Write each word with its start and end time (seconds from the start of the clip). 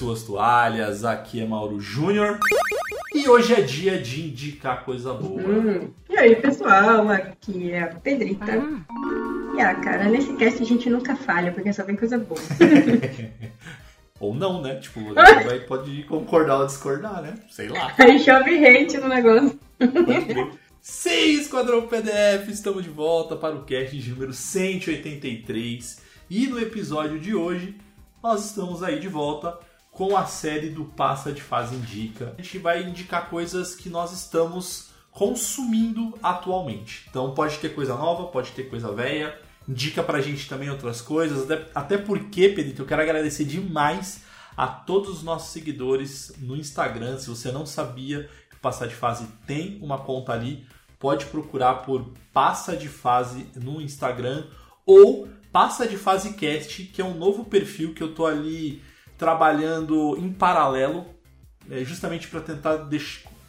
Suas 0.00 0.22
toalhas, 0.22 1.04
aqui 1.04 1.42
é 1.42 1.46
Mauro 1.46 1.78
Júnior. 1.78 2.38
E 3.14 3.28
hoje 3.28 3.52
é 3.52 3.60
dia 3.60 4.00
de 4.00 4.28
indicar 4.28 4.82
coisa 4.82 5.12
boa. 5.12 5.42
Hum. 5.42 5.90
E 6.08 6.16
aí, 6.16 6.36
pessoal, 6.36 7.06
aqui 7.10 7.70
é 7.70 7.82
a 7.82 7.88
Pedrita. 7.88 8.50
E 9.54 9.60
ah, 9.60 9.74
cara, 9.74 10.06
nesse 10.06 10.32
cast 10.36 10.62
a 10.62 10.64
gente 10.64 10.88
nunca 10.88 11.14
falha, 11.14 11.52
porque 11.52 11.70
só 11.70 11.84
vem 11.84 11.96
coisa 11.96 12.16
boa. 12.16 12.40
Ou 14.18 14.34
não, 14.34 14.62
né? 14.62 14.76
Tipo, 14.76 15.12
vai, 15.12 15.60
pode 15.60 16.02
concordar 16.04 16.60
ou 16.60 16.66
discordar, 16.66 17.20
né? 17.20 17.34
Sei 17.50 17.68
lá. 17.68 17.92
Aí 18.00 18.18
chove 18.20 18.56
hate 18.66 18.96
no 18.96 19.08
negócio. 19.08 19.58
Sim, 20.80 21.40
Esquadrão 21.40 21.86
PDF, 21.86 22.48
estamos 22.48 22.84
de 22.84 22.90
volta 22.90 23.36
para 23.36 23.54
o 23.54 23.64
cast 23.64 23.98
de 23.98 24.10
número 24.10 24.32
183. 24.32 26.02
E 26.30 26.46
no 26.46 26.58
episódio 26.58 27.18
de 27.18 27.34
hoje, 27.34 27.76
nós 28.22 28.46
estamos 28.46 28.82
aí 28.82 28.98
de 28.98 29.08
volta 29.08 29.58
com 29.92 30.16
a 30.16 30.24
série 30.26 30.70
do 30.70 30.84
Passa 30.84 31.32
de 31.32 31.42
Fase 31.42 31.74
Indica. 31.74 32.34
A 32.38 32.42
gente 32.42 32.58
vai 32.58 32.82
indicar 32.82 33.28
coisas 33.28 33.74
que 33.74 33.88
nós 33.88 34.12
estamos 34.12 34.90
consumindo 35.10 36.16
atualmente. 36.22 37.06
Então 37.10 37.34
pode 37.34 37.58
ter 37.58 37.74
coisa 37.74 37.94
nova, 37.96 38.28
pode 38.28 38.52
ter 38.52 38.64
coisa 38.70 38.92
velha. 38.92 39.38
Indica 39.68 40.02
pra 40.02 40.20
gente 40.20 40.48
também 40.48 40.70
outras 40.70 41.00
coisas. 41.00 41.48
Até- 41.74 41.98
porque, 41.98 42.48
Pedrito, 42.48 42.82
eu 42.82 42.86
quero 42.86 43.02
agradecer 43.02 43.44
demais 43.44 44.22
a 44.56 44.66
todos 44.66 45.10
os 45.10 45.22
nossos 45.22 45.50
seguidores 45.52 46.32
no 46.38 46.56
Instagram. 46.56 47.18
Se 47.18 47.28
você 47.28 47.50
não 47.52 47.66
sabia 47.66 48.28
que 48.48 48.56
o 48.56 48.60
Passa 48.60 48.86
de 48.86 48.94
Fase 48.94 49.26
tem 49.46 49.78
uma 49.82 49.98
conta 49.98 50.32
ali, 50.32 50.66
pode 50.98 51.26
procurar 51.26 51.76
por 51.82 52.12
Passa 52.32 52.76
de 52.76 52.88
Fase 52.88 53.46
no 53.56 53.80
Instagram 53.80 54.46
ou 54.86 55.28
Passa 55.52 55.86
de 55.86 55.96
Fase 55.96 56.34
Cast, 56.34 56.84
que 56.84 57.02
é 57.02 57.04
um 57.04 57.14
novo 57.18 57.44
perfil 57.44 57.92
que 57.94 58.02
eu 58.02 58.14
tô 58.14 58.24
ali 58.26 58.82
trabalhando 59.20 60.16
em 60.16 60.32
paralelo, 60.32 61.04
é, 61.70 61.84
justamente 61.84 62.26
para 62.26 62.40
tentar 62.40 62.88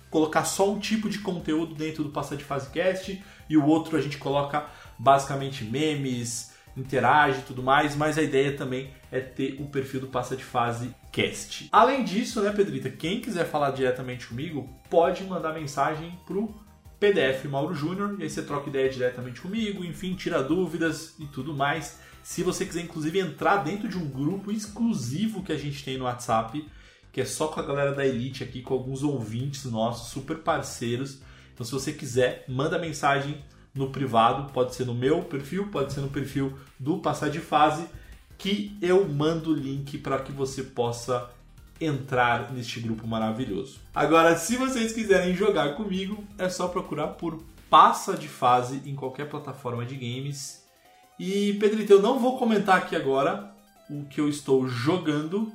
colocar 0.09 0.43
só 0.43 0.69
um 0.69 0.77
tipo 0.77 1.09
de 1.09 1.19
conteúdo 1.19 1.73
dentro 1.73 2.03
do 2.03 2.09
Passa 2.09 2.35
de 2.35 2.43
Fase 2.43 2.69
Cast 2.71 3.23
e 3.49 3.55
o 3.55 3.65
outro 3.65 3.95
a 3.95 4.01
gente 4.01 4.17
coloca 4.17 4.65
basicamente 4.99 5.63
memes, 5.63 6.51
interage 6.75 7.39
e 7.39 7.43
tudo 7.43 7.63
mais, 7.63 7.95
mas 7.95 8.17
a 8.17 8.21
ideia 8.21 8.57
também 8.57 8.93
é 9.09 9.21
ter 9.21 9.55
o 9.61 9.67
perfil 9.67 10.01
do 10.01 10.07
Passa 10.07 10.35
de 10.35 10.43
Fase 10.43 10.93
Cast. 11.09 11.69
Além 11.71 12.03
disso, 12.03 12.41
né, 12.41 12.51
Pedrita, 12.51 12.89
quem 12.89 13.21
quiser 13.21 13.45
falar 13.45 13.71
diretamente 13.71 14.27
comigo, 14.27 14.69
pode 14.89 15.23
mandar 15.23 15.53
mensagem 15.53 16.19
pro 16.27 16.53
PDF 16.99 17.45
Mauro 17.45 17.73
Júnior, 17.73 18.17
e 18.19 18.23
aí 18.23 18.29
você 18.29 18.43
troca 18.43 18.69
ideia 18.69 18.89
diretamente 18.89 19.39
comigo, 19.39 19.85
enfim, 19.85 20.15
tira 20.15 20.43
dúvidas 20.43 21.15
e 21.17 21.25
tudo 21.27 21.53
mais. 21.55 22.00
Se 22.23 22.43
você 22.43 22.65
quiser, 22.65 22.83
inclusive, 22.83 23.19
entrar 23.19 23.57
dentro 23.57 23.87
de 23.87 23.97
um 23.97 24.07
grupo 24.07 24.51
exclusivo 24.51 25.43
que 25.43 25.51
a 25.51 25.57
gente 25.57 25.83
tem 25.83 25.97
no 25.97 26.05
WhatsApp, 26.05 26.67
que 27.11 27.21
é 27.21 27.25
só 27.25 27.47
com 27.47 27.59
a 27.59 27.63
galera 27.63 27.93
da 27.93 28.05
Elite 28.05 28.43
aqui, 28.43 28.61
com 28.61 28.73
alguns 28.73 29.03
ouvintes 29.03 29.65
nossos, 29.65 30.09
super 30.09 30.37
parceiros. 30.37 31.19
Então, 31.53 31.65
se 31.65 31.71
você 31.71 31.91
quiser, 31.91 32.45
manda 32.47 32.79
mensagem 32.79 33.43
no 33.73 33.89
privado, 33.89 34.51
pode 34.51 34.75
ser 34.75 34.85
no 34.85 34.93
meu 34.93 35.23
perfil, 35.23 35.67
pode 35.67 35.93
ser 35.93 36.01
no 36.01 36.09
perfil 36.09 36.57
do 36.79 36.99
Passar 36.99 37.29
de 37.29 37.39
Fase, 37.39 37.85
que 38.37 38.77
eu 38.81 39.07
mando 39.07 39.51
o 39.51 39.55
link 39.55 39.97
para 39.97 40.19
que 40.19 40.31
você 40.31 40.63
possa 40.63 41.29
entrar 41.79 42.51
neste 42.51 42.79
grupo 42.79 43.07
maravilhoso. 43.07 43.79
Agora, 43.93 44.35
se 44.37 44.55
vocês 44.55 44.93
quiserem 44.93 45.35
jogar 45.35 45.75
comigo, 45.75 46.23
é 46.37 46.47
só 46.47 46.67
procurar 46.67 47.09
por 47.09 47.43
Passa 47.69 48.15
de 48.15 48.27
Fase 48.27 48.81
em 48.85 48.95
qualquer 48.95 49.29
plataforma 49.29 49.85
de 49.85 49.95
games. 49.95 50.60
E 51.23 51.53
Pedrito, 51.59 51.93
eu 51.93 52.01
não 52.01 52.17
vou 52.17 52.35
comentar 52.35 52.79
aqui 52.79 52.95
agora 52.95 53.53
o 53.87 54.05
que 54.05 54.19
eu 54.19 54.27
estou 54.27 54.67
jogando, 54.67 55.53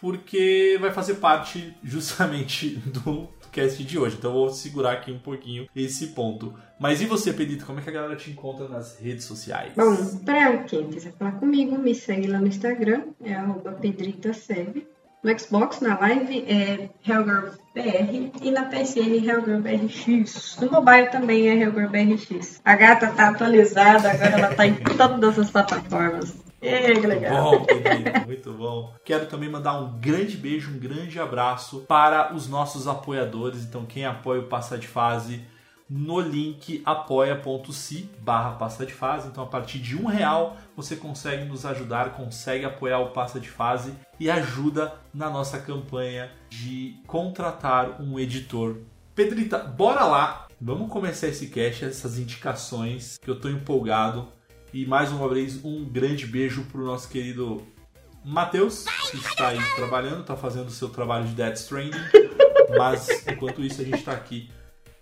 porque 0.00 0.78
vai 0.80 0.90
fazer 0.92 1.16
parte 1.16 1.76
justamente 1.84 2.76
do 2.88 3.28
cast 3.52 3.84
de 3.84 3.98
hoje. 3.98 4.16
Então 4.16 4.30
eu 4.30 4.38
vou 4.38 4.48
segurar 4.48 4.92
aqui 4.92 5.12
um 5.12 5.18
pouquinho 5.18 5.68
esse 5.76 6.06
ponto. 6.14 6.54
Mas 6.80 7.02
e 7.02 7.04
você, 7.04 7.34
Pedrito, 7.34 7.66
como 7.66 7.80
é 7.80 7.82
que 7.82 7.90
a 7.90 7.92
galera 7.92 8.16
te 8.16 8.30
encontra 8.30 8.66
nas 8.66 8.98
redes 8.98 9.26
sociais? 9.26 9.74
Bom, 9.76 9.94
pra 10.24 10.64
quem 10.64 10.88
quiser 10.88 11.12
falar 11.18 11.32
comigo, 11.32 11.78
me 11.78 11.94
segue 11.94 12.26
lá 12.26 12.40
no 12.40 12.46
Instagram, 12.46 13.02
é 13.22 13.34
arroba 13.34 13.72
pedritaseb. 13.72 14.86
No 15.22 15.38
Xbox, 15.38 15.80
na 15.80 15.98
live, 15.98 16.46
é 16.48 16.88
HellgirlBR 17.74 18.32
e 18.40 18.50
na 18.50 18.64
PSN 18.66 19.28
HellgirlBRX. 19.28 20.58
No 20.60 20.70
mobile 20.70 21.10
também 21.10 21.48
é 21.48 21.54
HellgirlBRX. 21.54 22.60
A 22.64 22.76
gata 22.76 23.08
tá 23.08 23.28
atualizada, 23.28 24.10
agora 24.10 24.30
ela 24.30 24.54
tá 24.54 24.66
em 24.66 24.74
todas 24.74 25.38
as 25.38 25.50
plataformas. 25.50 26.34
Ê, 26.62 26.94
que 26.98 27.06
legal. 27.06 27.50
Bom, 27.50 27.64
Pedrito, 27.64 28.26
muito 28.26 28.52
bom. 28.52 28.94
Quero 29.04 29.26
também 29.26 29.50
mandar 29.50 29.78
um 29.78 29.98
grande 29.98 30.36
beijo, 30.36 30.70
um 30.70 30.78
grande 30.78 31.20
abraço 31.20 31.80
para 31.80 32.32
os 32.32 32.48
nossos 32.48 32.88
apoiadores. 32.88 33.64
Então, 33.64 33.84
quem 33.84 34.06
apoia 34.06 34.40
o 34.40 34.46
Passa 34.46 34.78
de 34.78 34.88
Fase 34.88 35.42
no 35.88 36.20
link 36.20 36.82
apoia.se 36.84 38.08
barra 38.20 38.52
Passa 38.52 38.86
de 38.86 38.92
Fase. 38.92 39.28
Então, 39.28 39.44
a 39.44 39.46
partir 39.46 39.78
de 39.78 39.96
um 39.96 40.06
real, 40.06 40.56
você 40.76 40.96
consegue 40.96 41.44
nos 41.44 41.66
ajudar, 41.66 42.14
consegue 42.14 42.64
apoiar 42.64 43.00
o 43.00 43.10
Passa 43.10 43.38
de 43.38 43.50
Fase 43.50 43.94
e 44.18 44.30
ajuda 44.30 44.94
na 45.12 45.28
nossa 45.28 45.58
campanha 45.58 46.30
de 46.48 46.96
contratar 47.06 48.00
um 48.00 48.18
editor. 48.18 48.78
Pedrita, 49.14 49.58
bora 49.58 50.04
lá! 50.04 50.48
Vamos 50.60 50.90
começar 50.90 51.28
esse 51.28 51.48
cast, 51.48 51.84
essas 51.84 52.18
indicações, 52.18 53.18
que 53.18 53.28
eu 53.28 53.38
tô 53.38 53.48
empolgado. 53.48 54.28
E 54.72 54.86
mais 54.86 55.12
uma 55.12 55.28
vez, 55.28 55.62
um 55.64 55.84
grande 55.84 56.26
beijo 56.26 56.64
pro 56.64 56.84
nosso 56.84 57.08
querido 57.08 57.62
Matheus, 58.24 58.84
que 59.10 59.18
está 59.18 59.48
aí 59.48 59.58
trabalhando, 59.76 60.22
está 60.22 60.36
fazendo 60.36 60.68
o 60.68 60.72
seu 60.72 60.88
trabalho 60.88 61.26
de 61.26 61.34
Death 61.34 61.56
Stranding. 61.56 61.98
Mas 62.76 63.26
enquanto 63.28 63.62
isso, 63.62 63.82
a 63.82 63.84
gente 63.84 63.98
está 63.98 64.12
aqui 64.12 64.50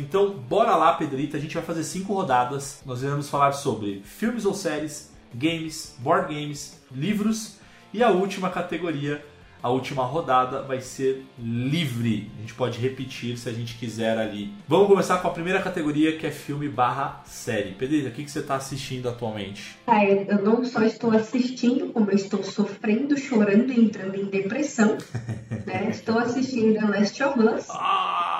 Então, 0.00 0.30
bora 0.30 0.76
lá, 0.76 0.94
Pedrita. 0.94 1.36
A 1.36 1.40
gente 1.40 1.54
vai 1.54 1.62
fazer 1.62 1.84
cinco 1.84 2.14
rodadas. 2.14 2.82
Nós 2.84 3.02
iremos 3.02 3.28
falar 3.28 3.52
sobre 3.52 4.02
filmes 4.04 4.44
ou 4.44 4.54
séries, 4.54 5.12
games, 5.34 5.96
board 6.00 6.32
games, 6.32 6.80
livros 6.90 7.60
e 7.92 8.02
a 8.02 8.10
última 8.10 8.48
categoria, 8.48 9.22
a 9.62 9.68
última 9.68 10.02
rodada 10.02 10.62
vai 10.62 10.80
ser 10.80 11.24
livre. 11.38 12.30
A 12.38 12.40
gente 12.40 12.54
pode 12.54 12.80
repetir 12.80 13.36
se 13.36 13.48
a 13.48 13.52
gente 13.52 13.76
quiser 13.76 14.18
ali. 14.18 14.50
Vamos 14.66 14.88
começar 14.88 15.18
com 15.18 15.28
a 15.28 15.30
primeira 15.30 15.60
categoria 15.60 16.16
que 16.16 16.26
é 16.26 16.30
filme 16.30 16.68
barra 16.68 17.22
série. 17.26 17.72
Pedrita, 17.72 18.08
o 18.08 18.12
que, 18.12 18.24
que 18.24 18.30
você 18.30 18.40
está 18.40 18.56
assistindo 18.56 19.08
atualmente? 19.08 19.76
Ah, 19.86 20.04
eu 20.04 20.22
eu 20.22 20.42
não 20.42 20.64
só 20.64 20.82
estou 20.82 21.10
assistindo, 21.12 21.92
como 21.92 22.10
eu 22.10 22.16
estou 22.16 22.42
sofrendo, 22.42 23.16
chorando 23.16 23.70
e 23.72 23.78
entrando 23.78 24.16
em 24.16 24.24
depressão. 24.24 24.96
né? 25.66 25.88
Estou 25.90 26.18
assistindo 26.18 26.74
The 26.74 26.98
Last 26.98 27.22
of 27.22 27.38
Us. 27.38 27.66
Ah! 27.70 28.31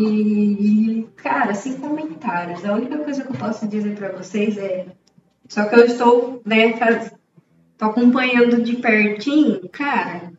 E, 0.00 1.06
cara, 1.16 1.54
sem 1.54 1.76
comentários. 1.78 2.64
A 2.64 2.74
única 2.74 2.98
coisa 2.98 3.22
que 3.24 3.30
eu 3.32 3.36
posso 3.36 3.66
dizer 3.68 3.94
pra 3.96 4.12
vocês 4.12 4.56
é 4.56 4.86
Só 5.48 5.66
que 5.68 5.74
eu 5.74 5.84
estou, 5.84 6.42
né, 6.44 6.76
faz- 6.76 7.12
tô 7.76 7.84
acompanhando 7.86 8.62
de 8.62 8.76
pertinho. 8.76 9.68
Cara, 9.68 10.32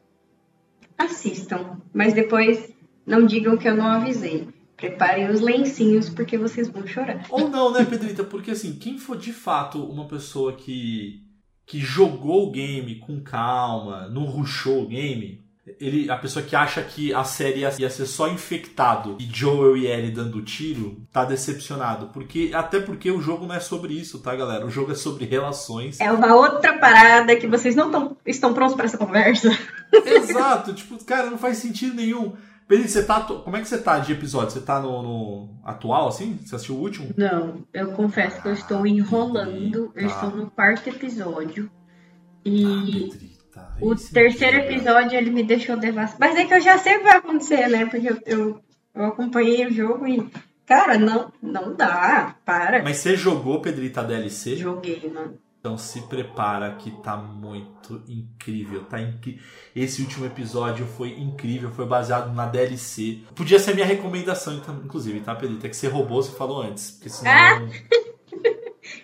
assistam. 0.97 1.77
Mas 1.93 2.13
depois 2.13 2.71
não 3.05 3.25
digam 3.25 3.57
que 3.57 3.67
eu 3.67 3.75
não 3.75 3.85
avisei. 3.85 4.47
Preparem 4.75 5.29
os 5.29 5.39
lencinhos 5.41 6.09
porque 6.09 6.37
vocês 6.37 6.67
vão 6.67 6.85
chorar. 6.85 7.25
Ou 7.29 7.47
não, 7.49 7.71
né, 7.71 7.85
Pedrita? 7.85 8.23
Porque 8.23 8.51
assim, 8.51 8.73
quem 8.73 8.97
for 8.97 9.17
de 9.17 9.31
fato 9.31 9.81
uma 9.83 10.05
pessoa 10.07 10.53
que, 10.53 11.21
que 11.65 11.79
jogou 11.79 12.47
o 12.47 12.51
game 12.51 12.95
com 12.95 13.21
calma, 13.21 14.09
não 14.09 14.25
rushou 14.25 14.83
o 14.83 14.87
game, 14.87 15.44
ele, 15.79 16.09
a 16.11 16.15
pessoa 16.17 16.45
que 16.45 16.55
acha 16.55 16.81
que 16.83 17.13
a 17.13 17.23
série 17.23 17.61
ia, 17.61 17.73
ia 17.79 17.89
ser 17.89 18.05
só 18.05 18.27
infectado 18.27 19.17
e 19.19 19.25
Joel 19.25 19.75
e 19.75 19.87
Ellie 19.87 20.11
dando 20.11 20.41
tiro, 20.43 21.01
tá 21.11 21.25
decepcionado. 21.25 22.07
Porque, 22.13 22.51
até 22.53 22.79
porque 22.79 23.09
o 23.09 23.21
jogo 23.21 23.47
não 23.47 23.55
é 23.55 23.59
sobre 23.59 23.93
isso, 23.93 24.19
tá, 24.19 24.35
galera? 24.35 24.65
O 24.65 24.69
jogo 24.69 24.91
é 24.91 24.95
sobre 24.95 25.25
relações. 25.25 25.99
É 25.99 26.11
uma 26.11 26.35
outra 26.35 26.77
parada 26.77 27.35
que 27.35 27.47
vocês 27.47 27.75
não 27.75 27.89
tão, 27.89 28.15
estão 28.25 28.53
prontos 28.53 28.75
para 28.75 28.85
essa 28.85 28.97
conversa. 28.97 29.49
Exato, 30.05 30.73
tipo, 30.73 31.03
cara, 31.03 31.29
não 31.29 31.37
faz 31.37 31.57
sentido 31.57 31.95
nenhum. 31.95 32.33
Pedrita, 32.67 32.89
você 32.89 33.03
tá. 33.03 33.21
Como 33.21 33.55
é 33.55 33.61
que 33.61 33.67
você 33.67 33.77
tá 33.77 33.99
de 33.99 34.11
episódio? 34.11 34.49
Você 34.51 34.59
tá 34.61 34.79
no, 34.79 35.03
no 35.03 35.49
atual, 35.63 36.07
assim? 36.07 36.39
Você 36.43 36.55
assistiu 36.55 36.75
o 36.75 36.79
último? 36.79 37.09
Não, 37.15 37.63
eu 37.71 37.91
confesso 37.91 38.41
que 38.41 38.47
eu 38.47 38.53
estou 38.53 38.87
enrolando. 38.87 39.91
Eu 39.95 40.07
Tá. 40.09 40.15
estou 40.15 40.29
no 40.31 40.49
quarto 40.49 40.89
episódio. 40.89 41.69
Ah, 41.73 42.41
E 42.43 43.09
Pedrita, 43.11 43.34
o 43.81 43.95
terceiro 43.95 44.57
jogo 44.57 44.69
é- 44.69 44.75
episódio 44.75 45.17
ele 45.17 45.29
me 45.31 45.43
deixou 45.43 45.77
devastado. 45.77 46.19
Mas 46.19 46.35
é 46.35 46.45
que 46.45 46.53
eu 46.53 46.61
já 46.61 46.77
sei 46.77 46.95
o 46.95 46.97
que 46.99 47.03
vai 47.03 47.17
acontecer, 47.17 47.67
né? 47.67 47.85
Porque 47.85 48.09
eu, 48.09 48.19
eu, 48.25 48.61
eu 48.93 49.05
acompanhei 49.05 49.65
o 49.65 49.73
jogo 49.73 50.07
e. 50.07 50.27
Cara, 50.65 50.97
não, 50.97 51.31
não 51.41 51.75
dá. 51.75 52.35
Para. 52.43 52.81
Mas 52.81 52.97
você 52.97 53.15
jogou, 53.15 53.61
Pedrita, 53.61 54.01
a 54.01 54.03
DLC? 54.03 54.55
Joguei, 54.55 55.11
mano. 55.13 55.37
Então 55.65 55.79
se 55.79 56.01
prepara 56.01 56.75
que 56.75 56.91
tá 57.01 57.17
muito 57.17 58.03
incrível, 58.07 58.83
tá 58.83 59.01
incri... 59.01 59.41
Esse 59.75 60.03
último 60.03 60.27
episódio 60.27 60.85
foi 60.85 61.19
incrível, 61.19 61.71
foi 61.71 61.87
baseado 61.87 62.31
na 62.35 62.45
DLC. 62.45 63.23
Podia 63.33 63.57
ser 63.57 63.71
a 63.71 63.73
minha 63.73 63.85
recomendação, 63.85 64.53
então, 64.53 64.79
inclusive, 64.85 65.21
tá, 65.21 65.33
Pedrita? 65.33 65.67
Que 65.67 65.75
você 65.75 65.87
roubou, 65.87 66.21
você 66.21 66.37
falou 66.37 66.61
antes. 66.61 66.91
Porque 66.91 67.09
senão. 67.09 67.31
Ah! 67.31 67.61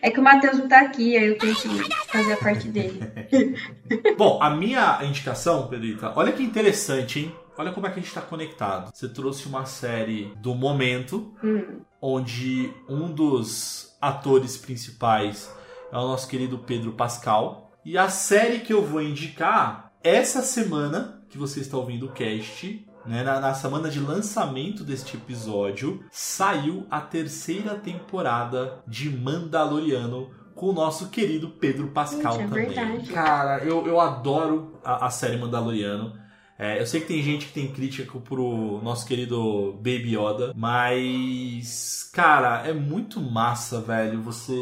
É 0.02 0.10
que 0.10 0.20
o 0.20 0.24
Matheus 0.24 0.58
não 0.58 0.68
tá 0.68 0.82
aqui, 0.82 1.16
aí 1.16 1.28
eu 1.28 1.38
tenho 1.38 1.56
que 1.56 1.68
fazer 2.08 2.34
a 2.34 2.38
parte 2.38 2.68
dele. 2.68 3.00
Bom, 4.18 4.40
a 4.42 4.50
minha 4.50 5.00
indicação, 5.04 5.68
Pedrita, 5.68 6.12
olha 6.16 6.32
que 6.32 6.42
interessante, 6.42 7.20
hein? 7.20 7.36
Olha 7.58 7.72
como 7.72 7.86
é 7.86 7.92
que 7.92 8.00
a 8.00 8.02
gente 8.02 8.14
tá 8.14 8.22
conectado. 8.22 8.92
Você 8.94 9.08
trouxe 9.10 9.48
uma 9.48 9.66
série 9.66 10.34
do 10.38 10.56
momento, 10.56 11.32
Hum, 11.44 11.82
onde 12.02 12.74
um 12.90 13.12
dos 13.12 13.96
atores 14.02 14.58
principais 14.58 15.54
é 15.92 15.98
o 15.98 16.08
nosso 16.08 16.28
querido 16.28 16.58
Pedro 16.58 16.94
Pascal. 16.94 17.72
E 17.86 17.98
a 17.98 18.10
série 18.10 18.60
que 18.60 18.74
eu 18.74 18.84
vou 18.84 19.02
indicar, 19.02 19.92
essa 20.04 20.42
semana 20.42 21.22
que 21.30 21.38
você 21.38 21.60
está 21.60 21.78
ouvindo 21.78 22.08
o 22.08 22.12
cast, 22.12 22.88
né, 23.06 23.24
na, 23.24 23.40
na 23.40 23.54
semana 23.54 23.90
de 23.90 24.00
lançamento 24.00 24.84
deste 24.84 25.18
episódio, 25.18 26.04
saiu 26.12 26.86
a 26.90 27.02
terceira 27.02 27.76
temporada 27.76 28.80
de 28.88 29.10
Mandaloriano 29.10 30.30
com 30.56 30.68
o 30.68 30.74
nosso 30.74 31.10
querido 31.10 31.50
Pedro 31.50 31.88
Pascal 31.88 32.34
Gente, 32.34 32.44
é 32.44 32.48
também. 32.48 32.66
verdade. 32.68 33.12
Cara, 33.12 33.64
eu, 33.64 33.88
eu 33.88 34.00
adoro 34.00 34.80
a, 34.84 35.08
a 35.08 35.10
série 35.10 35.38
Mandaloriano. 35.38 36.20
É, 36.60 36.80
eu 36.80 36.86
sei 36.86 37.02
que 37.02 37.08
tem 37.08 37.24
gente 37.24 37.48
que 37.48 37.54
tem 37.54 37.72
crítica 37.72 38.20
pro 38.20 38.80
nosso 38.84 39.08
querido 39.08 39.74
Baby 39.78 40.16
Yoda, 40.16 40.54
mas, 40.56 42.08
cara, 42.14 42.68
é 42.68 42.72
muito 42.72 43.20
massa, 43.20 43.82
velho. 43.82 44.22
Você 44.22 44.54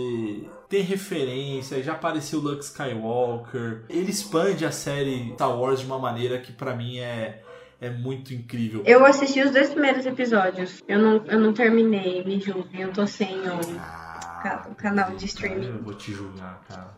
tem 0.69 0.81
referência, 0.81 1.83
já 1.83 1.91
apareceu 1.91 2.39
Luke 2.39 2.63
Skywalker. 2.63 3.83
Ele 3.89 4.11
expande 4.11 4.65
a 4.65 4.71
série 4.71 5.33
Star 5.33 5.59
Wars 5.59 5.81
de 5.81 5.85
uma 5.85 5.99
maneira 5.99 6.37
que 6.37 6.53
pra 6.53 6.73
mim 6.73 6.99
é, 6.99 7.43
é 7.81 7.89
muito 7.89 8.33
incrível. 8.33 8.83
Eu 8.85 9.05
assisti 9.05 9.41
os 9.41 9.51
dois 9.51 9.69
primeiros 9.69 10.05
episódios. 10.05 10.83
Eu 10.87 10.99
não, 10.99 11.25
eu 11.25 11.39
não 11.39 11.53
terminei, 11.53 12.23
me 12.23 12.39
julguem. 12.39 12.81
Eu 12.81 12.91
tô 12.91 13.07
sem 13.07 13.37
o, 13.39 13.59
Ah, 13.79 14.67
o 14.69 14.75
canal 14.75 15.11
de 15.15 15.25
streaming. 15.25 15.67
Eu 15.67 15.83
vou 15.83 15.93
te 15.93 16.11
julgar, 16.11 16.61
cara. 16.67 16.97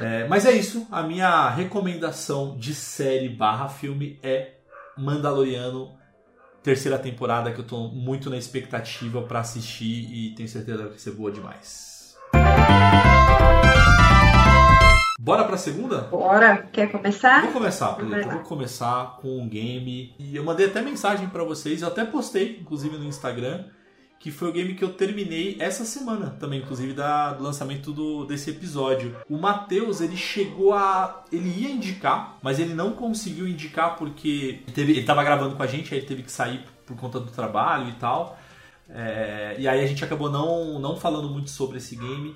É, 0.00 0.28
mas 0.28 0.46
é 0.46 0.52
isso. 0.52 0.86
A 0.90 1.02
minha 1.02 1.48
recomendação 1.50 2.56
de 2.56 2.74
série 2.74 3.28
barra 3.28 3.68
filme 3.68 4.18
é 4.22 4.52
Mandaloriano, 4.96 5.92
terceira 6.62 6.98
temporada, 6.98 7.50
que 7.50 7.58
eu 7.58 7.64
tô 7.64 7.88
muito 7.88 8.30
na 8.30 8.36
expectativa 8.36 9.22
pra 9.22 9.40
assistir 9.40 10.08
e 10.12 10.34
tenho 10.34 10.48
certeza 10.48 10.84
que 10.84 10.90
vai 10.90 10.98
ser 10.98 11.12
boa 11.12 11.32
demais. 11.32 12.16
Bora 15.22 15.44
pra 15.44 15.56
segunda? 15.56 15.98
Bora, 15.98 16.68
quer 16.72 16.90
começar? 16.90 17.42
Vou 17.42 17.52
começar, 17.52 17.94
Pedro. 17.94 18.28
Vou 18.28 18.40
começar 18.40 19.18
com 19.20 19.40
um 19.40 19.48
game. 19.48 20.12
E 20.18 20.34
eu 20.34 20.42
mandei 20.42 20.66
até 20.66 20.82
mensagem 20.82 21.28
pra 21.28 21.44
vocês, 21.44 21.80
eu 21.80 21.86
até 21.86 22.04
postei, 22.04 22.58
inclusive 22.60 22.98
no 22.98 23.04
Instagram, 23.04 23.66
que 24.18 24.32
foi 24.32 24.48
o 24.48 24.52
game 24.52 24.74
que 24.74 24.82
eu 24.82 24.94
terminei 24.94 25.56
essa 25.60 25.84
semana 25.84 26.36
também, 26.40 26.58
inclusive 26.58 26.92
da, 26.92 27.34
do 27.34 27.44
lançamento 27.44 27.92
do, 27.92 28.24
desse 28.24 28.50
episódio. 28.50 29.14
O 29.30 29.38
Matheus, 29.38 30.00
ele 30.00 30.16
chegou 30.16 30.74
a. 30.74 31.22
Ele 31.30 31.50
ia 31.50 31.70
indicar, 31.70 32.38
mas 32.42 32.58
ele 32.58 32.74
não 32.74 32.90
conseguiu 32.90 33.46
indicar 33.46 33.94
porque 33.94 34.60
ele, 34.66 34.72
teve, 34.74 34.90
ele 34.90 35.04
tava 35.04 35.22
gravando 35.22 35.54
com 35.54 35.62
a 35.62 35.68
gente, 35.68 35.94
aí 35.94 36.00
ele 36.00 36.06
teve 36.08 36.24
que 36.24 36.32
sair 36.32 36.64
por 36.84 36.96
conta 36.96 37.20
do 37.20 37.30
trabalho 37.30 37.88
e 37.90 37.92
tal. 37.92 38.36
É, 38.88 39.54
e 39.56 39.68
aí 39.68 39.84
a 39.84 39.86
gente 39.86 40.04
acabou 40.04 40.28
não, 40.28 40.80
não 40.80 40.96
falando 40.96 41.30
muito 41.30 41.48
sobre 41.48 41.78
esse 41.78 41.94
game, 41.94 42.34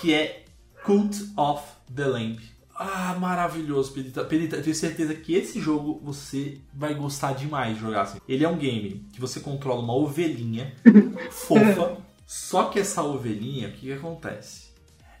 que 0.00 0.14
é 0.14 0.44
Cult 0.84 1.16
of 1.36 1.62
the 1.94 2.06
Lamb. 2.06 2.38
Ah, 2.74 3.16
maravilhoso, 3.18 3.92
Pedita. 3.92 4.24
Pedita, 4.24 4.56
eu 4.56 4.62
tenho 4.62 4.74
certeza 4.74 5.12
que 5.14 5.34
esse 5.34 5.60
jogo 5.60 6.00
você 6.02 6.60
vai 6.72 6.94
gostar 6.94 7.32
demais 7.32 7.74
de 7.74 7.80
jogar 7.80 8.02
assim. 8.02 8.20
Ele 8.28 8.44
é 8.44 8.48
um 8.48 8.56
game 8.56 9.04
que 9.12 9.20
você 9.20 9.40
controla 9.40 9.82
uma 9.82 9.94
ovelhinha 9.94 10.72
fofa, 11.30 11.98
só 12.24 12.66
que 12.66 12.78
essa 12.78 13.02
ovelhinha, 13.02 13.68
o 13.68 13.72
que, 13.72 13.80
que 13.80 13.92
acontece? 13.92 14.68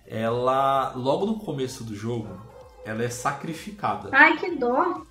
Ela, 0.06 0.92
logo 0.94 1.26
no 1.26 1.38
começo 1.40 1.82
do 1.82 1.96
jogo, 1.96 2.28
ela 2.84 3.02
é 3.02 3.10
sacrificada 3.10 4.08
Ai, 4.12 4.38
que 4.38 4.54
dó. 4.54 5.02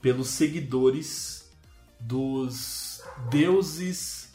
pelos 0.00 0.28
seguidores 0.28 1.52
dos 2.00 3.02
deuses 3.30 4.32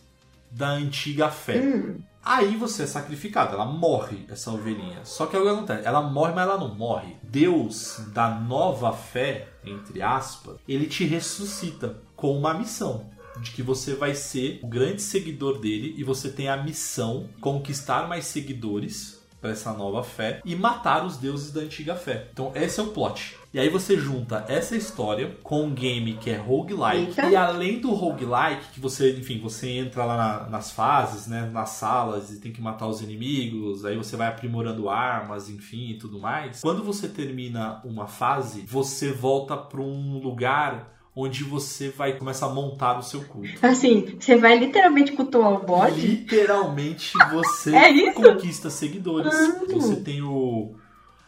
da 0.51 0.69
antiga 0.69 1.29
fé. 1.29 1.59
Hum, 1.59 1.99
Aí 2.29 2.57
você 2.57 2.83
é 2.83 2.87
sacrificado, 2.87 3.55
ela 3.55 3.63
morre, 3.63 4.25
essa 4.27 4.51
ovelhinha. 4.51 4.99
Só 5.05 5.27
que 5.27 5.37
é 5.37 5.39
o 5.39 5.43
que 5.43 5.47
acontece? 5.47 5.87
Ela 5.87 6.01
morre, 6.01 6.33
mas 6.33 6.43
ela 6.43 6.57
não 6.57 6.75
morre. 6.75 7.15
Deus 7.23 8.01
da 8.09 8.29
nova 8.29 8.91
fé, 8.91 9.47
entre 9.63 10.01
aspas, 10.01 10.57
ele 10.67 10.87
te 10.87 11.05
ressuscita 11.05 12.01
com 12.17 12.37
uma 12.37 12.53
missão. 12.53 13.09
De 13.39 13.51
que 13.51 13.63
você 13.63 13.95
vai 13.95 14.13
ser 14.13 14.59
o 14.61 14.67
grande 14.67 15.01
seguidor 15.01 15.59
dele 15.59 15.95
e 15.97 16.03
você 16.03 16.29
tem 16.29 16.49
a 16.49 16.57
missão 16.57 17.29
conquistar 17.39 18.09
mais 18.09 18.25
seguidores 18.25 19.21
para 19.39 19.51
essa 19.51 19.71
nova 19.71 20.03
fé 20.03 20.41
e 20.43 20.53
matar 20.53 21.05
os 21.05 21.15
deuses 21.15 21.53
da 21.53 21.61
antiga 21.61 21.95
fé. 21.95 22.27
Então 22.33 22.51
esse 22.55 22.77
é 22.77 22.83
o 22.83 22.87
plot. 22.87 23.36
E 23.53 23.59
aí 23.59 23.69
você 23.69 23.97
junta 23.97 24.45
essa 24.49 24.75
história 24.75 25.35
com 25.41 25.63
um 25.63 25.73
game 25.73 26.13
que 26.21 26.29
é 26.29 26.35
roguelike. 26.35 27.07
Eita. 27.07 27.25
E 27.29 27.35
além 27.35 27.79
do 27.79 27.91
roguelike, 27.93 28.73
que 28.73 28.79
você, 28.79 29.15
enfim, 29.17 29.39
você 29.39 29.69
entra 29.69 30.03
lá 30.05 30.17
na- 30.17 30.49
nas 30.49 30.71
fases, 30.71 31.27
né, 31.27 31.49
nas 31.51 31.69
salas 31.69 32.29
e 32.31 32.39
tem 32.39 32.51
que 32.51 32.61
matar 32.61 32.87
os 32.87 33.01
inimigos, 33.01 33.85
aí 33.85 33.95
você 33.97 34.15
vai 34.17 34.27
aprimorando 34.27 34.89
armas, 34.89 35.49
enfim, 35.49 35.91
e 35.91 35.93
tudo 35.97 36.19
mais. 36.19 36.59
Quando 36.61 36.83
você 36.83 37.07
termina 37.07 37.81
uma 37.85 38.05
fase, 38.05 38.61
você 38.67 39.11
volta 39.11 39.55
para 39.55 39.81
um 39.81 40.19
lugar 40.19 40.93
onde 41.15 41.43
você 41.43 41.89
vai 41.89 42.13
começar 42.13 42.45
a 42.45 42.49
montar 42.53 42.99
o 42.99 43.01
seu 43.01 43.21
culto. 43.23 43.49
assim, 43.65 44.17
você 44.19 44.35
vai 44.35 44.59
literalmente 44.59 45.13
cultuar 45.13 45.51
o 45.53 45.65
bode? 45.65 45.99
Literalmente 45.99 47.13
você 47.31 47.73
É 47.75 48.11
conquista 48.11 48.69
seguidores. 48.69 49.33
Ah. 49.33 49.61
Você 49.73 49.95
tem 49.95 50.21
o, 50.21 50.75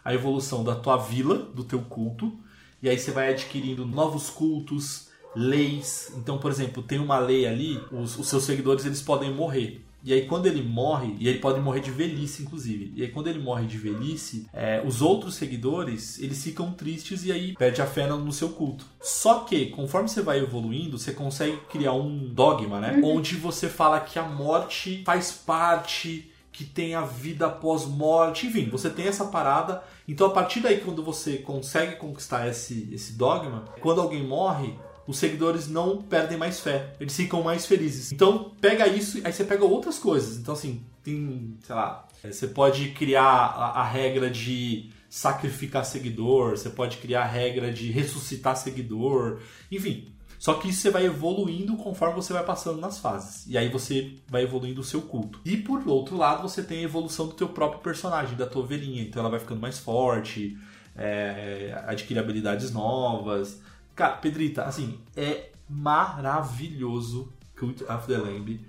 a 0.03 0.13
evolução 0.13 0.63
da 0.63 0.75
tua 0.75 0.97
vila, 0.97 1.37
do 1.37 1.63
teu 1.63 1.81
culto. 1.81 2.37
E 2.81 2.89
aí 2.89 2.97
você 2.97 3.11
vai 3.11 3.31
adquirindo 3.31 3.85
novos 3.85 4.29
cultos, 4.29 5.09
leis. 5.35 6.11
Então, 6.17 6.37
por 6.37 6.51
exemplo, 6.51 6.81
tem 6.81 6.99
uma 6.99 7.19
lei 7.19 7.45
ali, 7.45 7.79
os, 7.91 8.17
os 8.17 8.27
seus 8.27 8.43
seguidores 8.43 8.85
eles 8.85 9.01
podem 9.01 9.33
morrer. 9.33 9.83
E 10.03 10.13
aí 10.13 10.25
quando 10.25 10.45
ele 10.45 10.63
morre, 10.63 11.15
e 11.19 11.27
ele 11.27 11.39
pode 11.39 11.59
morrer 11.59 11.81
de 11.81 11.91
velhice, 11.91 12.43
inclusive. 12.43 12.93
E 12.95 13.01
aí 13.01 13.09
quando 13.09 13.27
ele 13.27 13.39
morre 13.39 13.65
de 13.65 13.77
velhice, 13.77 14.47
é, 14.53 14.81
os 14.85 15.01
outros 15.01 15.35
seguidores, 15.35 16.19
eles 16.19 16.41
ficam 16.41 16.71
tristes 16.71 17.25
e 17.25 17.31
aí 17.31 17.53
perde 17.53 17.81
a 17.81 17.85
fé 17.85 18.07
no, 18.07 18.17
no 18.17 18.31
seu 18.31 18.49
culto. 18.49 18.85
Só 19.01 19.39
que, 19.41 19.67
conforme 19.67 20.07
você 20.07 20.21
vai 20.21 20.39
evoluindo, 20.39 20.97
você 20.97 21.11
consegue 21.11 21.57
criar 21.69 21.93
um 21.93 22.33
dogma, 22.33 22.79
né? 22.79 23.01
Onde 23.03 23.35
você 23.35 23.67
fala 23.67 23.99
que 23.99 24.17
a 24.17 24.23
morte 24.23 25.03
faz 25.05 25.31
parte, 25.31 26.31
que 26.59 26.65
tem 26.65 26.93
a 26.93 27.03
vida 27.03 27.45
após 27.45 27.85
morte. 27.85 28.45
Enfim, 28.45 28.69
você 28.69 28.89
tem 28.89 29.07
essa 29.07 29.23
parada. 29.23 29.81
Então 30.05 30.27
a 30.27 30.29
partir 30.31 30.59
daí, 30.59 30.81
quando 30.81 31.01
você 31.01 31.37
consegue 31.37 31.95
conquistar 31.95 32.49
esse, 32.49 32.89
esse 32.91 33.13
dogma, 33.13 33.63
quando 33.79 34.01
alguém 34.01 34.21
morre, 34.21 34.77
os 35.07 35.17
seguidores 35.17 35.69
não 35.69 36.01
perdem 36.01 36.37
mais 36.37 36.59
fé, 36.59 36.95
eles 36.99 37.15
ficam 37.15 37.41
mais 37.41 37.65
felizes. 37.65 38.11
Então, 38.11 38.51
pega 38.59 38.87
isso, 38.89 39.21
aí 39.23 39.31
você 39.31 39.45
pega 39.45 39.63
outras 39.63 39.97
coisas. 39.97 40.35
Então, 40.35 40.53
assim, 40.53 40.83
tem, 41.01 41.57
sei 41.63 41.73
lá, 41.73 42.05
é, 42.21 42.29
você 42.29 42.47
pode 42.47 42.89
criar 42.89 43.23
a, 43.23 43.79
a 43.79 43.83
regra 43.85 44.29
de 44.29 44.89
sacrificar 45.09 45.85
seguidor, 45.85 46.57
você 46.57 46.69
pode 46.69 46.97
criar 46.97 47.21
a 47.21 47.25
regra 47.25 47.71
de 47.71 47.89
ressuscitar 47.89 48.57
seguidor, 48.57 49.39
enfim. 49.71 50.09
Só 50.39 50.53
que 50.53 50.69
isso 50.69 50.79
você 50.79 50.89
vai 50.89 51.05
evoluindo 51.05 51.75
conforme 51.75 52.15
você 52.15 52.31
vai 52.31 52.45
passando 52.45 52.79
nas 52.79 52.97
fases. 52.97 53.45
E 53.45 53.57
aí 53.57 53.67
você 53.67 54.15
vai 54.25 54.43
evoluindo 54.43 54.79
o 54.79 54.85
seu 54.85 55.01
culto. 55.01 55.41
E 55.43 55.57
por 55.57 55.85
outro 55.85 56.15
lado, 56.15 56.41
você 56.41 56.63
tem 56.63 56.79
a 56.79 56.83
evolução 56.83 57.27
do 57.27 57.33
teu 57.33 57.49
próprio 57.49 57.81
personagem, 57.81 58.37
da 58.37 58.47
tua 58.47 58.63
ovelhinha. 58.63 59.01
Então 59.01 59.19
ela 59.19 59.29
vai 59.29 59.39
ficando 59.39 59.59
mais 59.59 59.77
forte, 59.77 60.57
é, 60.95 61.83
adquire 61.85 62.19
habilidades 62.19 62.71
novas. 62.71 63.61
Cara, 63.93 64.15
Pedrita, 64.15 64.63
assim, 64.63 64.97
é 65.13 65.49
maravilhoso 65.67 67.33
Cult 67.57 67.83
of 67.83 68.07
the 68.07 68.17
Lamb. 68.17 68.65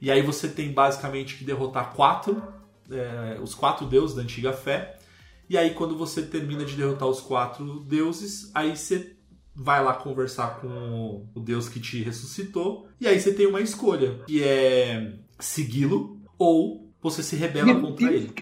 E 0.00 0.10
aí 0.10 0.20
você 0.20 0.48
tem 0.48 0.72
basicamente 0.72 1.36
que 1.36 1.44
derrotar 1.44 1.94
quatro, 1.94 2.42
é, 2.90 3.38
os 3.40 3.54
quatro 3.54 3.86
deuses 3.86 4.16
da 4.16 4.22
antiga 4.22 4.52
fé. 4.52 4.98
E 5.48 5.56
aí 5.56 5.74
quando 5.74 5.96
você 5.96 6.22
termina 6.22 6.64
de 6.64 6.74
derrotar 6.74 7.06
os 7.06 7.20
quatro 7.20 7.80
deuses, 7.84 8.50
aí 8.52 8.76
você 8.76 9.13
vai 9.54 9.82
lá 9.82 9.94
conversar 9.94 10.60
com 10.60 11.26
o 11.34 11.40
deus 11.40 11.68
que 11.68 11.78
te 11.80 12.02
ressuscitou. 12.02 12.88
E 13.00 13.06
aí 13.06 13.20
você 13.20 13.32
tem 13.32 13.46
uma 13.46 13.60
escolha, 13.60 14.18
que 14.26 14.42
é 14.42 15.12
segui-lo 15.38 16.20
ou 16.38 16.90
você 17.00 17.22
se 17.22 17.36
rebela 17.36 17.66
contra 17.80 18.06
ele. 18.12 18.32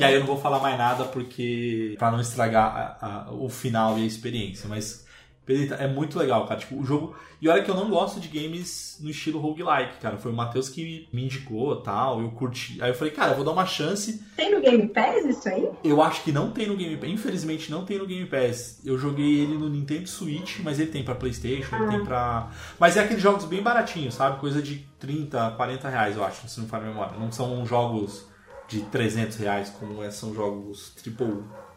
E 0.00 0.04
aí 0.04 0.14
eu 0.14 0.20
não 0.20 0.26
vou 0.26 0.38
falar 0.40 0.58
mais 0.60 0.76
nada 0.78 1.04
porque 1.04 1.94
para 1.98 2.10
não 2.10 2.20
estragar 2.20 2.98
a- 3.00 3.26
a- 3.28 3.32
o 3.32 3.48
final 3.48 3.98
e 3.98 4.02
a 4.02 4.06
experiência, 4.06 4.68
mas 4.68 5.05
Pedrita, 5.46 5.76
é 5.76 5.86
muito 5.86 6.18
legal, 6.18 6.44
cara. 6.46 6.58
Tipo, 6.58 6.80
o 6.80 6.84
jogo. 6.84 7.14
E 7.40 7.48
olha 7.48 7.62
que 7.62 7.70
eu 7.70 7.74
não 7.76 7.88
gosto 7.88 8.18
de 8.18 8.26
games 8.26 8.98
no 9.00 9.08
estilo 9.08 9.38
roguelike, 9.38 9.98
cara. 10.00 10.16
Foi 10.16 10.32
o 10.32 10.34
Matheus 10.34 10.68
que 10.68 11.06
me 11.12 11.24
indicou 11.24 11.76
tal. 11.82 12.20
Eu 12.20 12.30
curti. 12.32 12.82
Aí 12.82 12.90
eu 12.90 12.94
falei, 12.94 13.12
cara, 13.12 13.30
eu 13.32 13.36
vou 13.36 13.44
dar 13.44 13.52
uma 13.52 13.64
chance. 13.64 14.24
Tem 14.36 14.52
no 14.52 14.60
Game 14.60 14.88
Pass 14.88 15.24
isso 15.24 15.48
aí? 15.48 15.70
Eu 15.84 16.02
acho 16.02 16.24
que 16.24 16.32
não 16.32 16.50
tem 16.50 16.66
no 16.66 16.76
Game 16.76 16.96
Pass. 16.96 17.08
Infelizmente 17.10 17.70
não 17.70 17.84
tem 17.84 17.98
no 17.98 18.06
Game 18.06 18.26
Pass. 18.26 18.80
Eu 18.84 18.98
joguei 18.98 19.40
ele 19.42 19.56
no 19.56 19.68
Nintendo 19.68 20.08
Switch, 20.08 20.58
mas 20.64 20.80
ele 20.80 20.90
tem 20.90 21.04
pra 21.04 21.14
Playstation, 21.14 21.76
ele 21.76 21.86
tem 21.88 22.04
pra. 22.04 22.50
Mas 22.80 22.96
é 22.96 23.00
aqueles 23.04 23.22
jogos 23.22 23.44
bem 23.44 23.62
baratinhos, 23.62 24.14
sabe? 24.14 24.40
Coisa 24.40 24.60
de 24.60 24.84
30, 24.98 25.52
40 25.52 25.88
reais, 25.88 26.16
eu 26.16 26.24
acho, 26.24 26.48
se 26.48 26.60
não 26.60 26.66
falha 26.66 26.86
a 26.86 26.88
memória. 26.88 27.16
Não 27.18 27.30
são 27.30 27.64
jogos 27.64 28.26
de 28.66 28.80
300 28.80 29.36
reais, 29.36 29.70
como 29.70 30.02
é- 30.02 30.10
são 30.10 30.34
jogos 30.34 30.92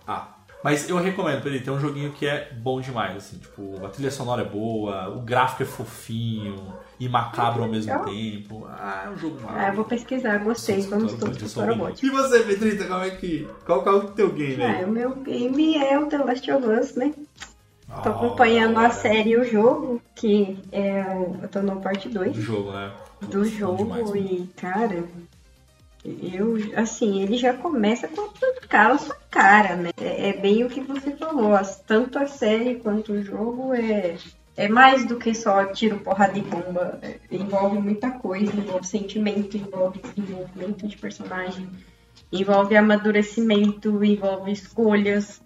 AAA. 0.08 0.39
Mas 0.64 0.90
eu 0.90 0.98
recomendo, 0.98 1.42
Pedro, 1.42 1.62
tem 1.64 1.74
um 1.74 1.80
joguinho 1.80 2.12
que 2.12 2.28
é 2.28 2.52
bom 2.52 2.82
demais, 2.82 3.16
assim, 3.16 3.38
tipo, 3.38 3.84
a 3.86 3.90
trilha 3.90 4.12
sonora 4.12 4.42
é 4.42 4.46
boa, 4.46 5.08
o 5.10 5.22
gráfico 5.22 5.64
é 5.64 5.66
fofinho 5.66 6.56
e 7.00 7.08
macabro 7.08 7.64
ao 7.64 7.70
mesmo 7.70 7.98
tempo. 8.04 8.68
Ah, 8.70 9.04
é 9.06 9.10
um 9.10 9.18
jogo 9.18 9.36
Ah, 9.38 9.40
eu 9.40 9.46
maravilhoso. 9.48 9.76
vou 9.78 9.86
pesquisar, 9.86 10.38
gostei. 10.40 10.82
Vamos 10.82 11.14
todos 11.14 11.54
para 11.54 11.72
o 11.72 11.76
bot. 11.78 12.06
E 12.06 12.10
você, 12.10 12.40
Pedrita, 12.42 12.86
como 12.86 13.04
é 13.04 13.10
que. 13.12 13.48
Qual, 13.66 13.82
qual 13.84 13.96
é 13.96 13.98
o 14.00 14.08
teu 14.12 14.30
game 14.34 14.62
Ah, 14.62 14.80
aí? 14.80 14.84
o 14.84 14.90
meu 14.90 15.16
game 15.16 15.78
é 15.78 15.98
o 15.98 16.08
The 16.08 16.18
Last 16.18 16.52
of 16.52 16.68
Us, 16.68 16.96
né? 16.96 17.14
Tô 18.04 18.10
Ah, 18.10 18.12
acompanhando 18.12 18.76
da 18.76 18.88
a 18.88 18.92
série 18.92 19.32
e 19.32 19.38
o 19.38 19.44
jogo, 19.50 20.02
que 20.14 20.60
é 20.74 21.04
o. 21.16 21.38
Eu 21.42 21.48
tô 21.48 21.62
no 21.62 21.80
parte 21.80 22.10
2 22.10 22.34
Do 22.36 22.42
jogo, 22.42 22.72
né? 22.74 22.92
do 23.22 23.46
jogo 23.46 23.78
demais, 23.84 24.12
né? 24.12 24.20
e, 24.20 24.50
cara, 24.58 25.04
eu, 26.06 26.56
assim, 26.78 27.22
ele 27.22 27.38
já 27.38 27.54
começa 27.54 28.08
com 28.08 28.30
a 28.72 28.98
sua 28.98 29.16
cara, 29.30 29.76
né? 29.76 29.90
É, 30.00 30.30
é 30.30 30.34
bem 30.34 30.64
o 30.64 30.70
que 30.70 30.80
você 30.82 31.12
falou, 31.16 31.56
as- 31.56 31.80
tanto 31.82 32.18
a 32.18 32.26
série 32.28 32.76
quanto 32.76 33.12
o 33.14 33.24
jogo 33.24 33.74
é, 33.74 34.16
é 34.56 34.68
mais 34.68 35.06
do 35.06 35.18
que 35.18 35.34
só 35.36 35.66
tiro, 35.66 36.00
porrada 36.00 36.38
e 36.38 36.42
bomba. 36.42 37.00
É, 37.02 37.18
envolve 37.32 37.80
muita 37.80 38.12
coisa, 38.12 38.56
envolve 38.56 38.88
sentimento, 38.88 39.58
envolve 39.58 40.02
desenvolvimento 40.16 40.88
de 40.88 40.98
personagem, 40.98 41.70
envolve 42.32 42.76
amadurecimento, 42.78 44.04
envolve 44.04 44.52
escolhas. 44.52 45.42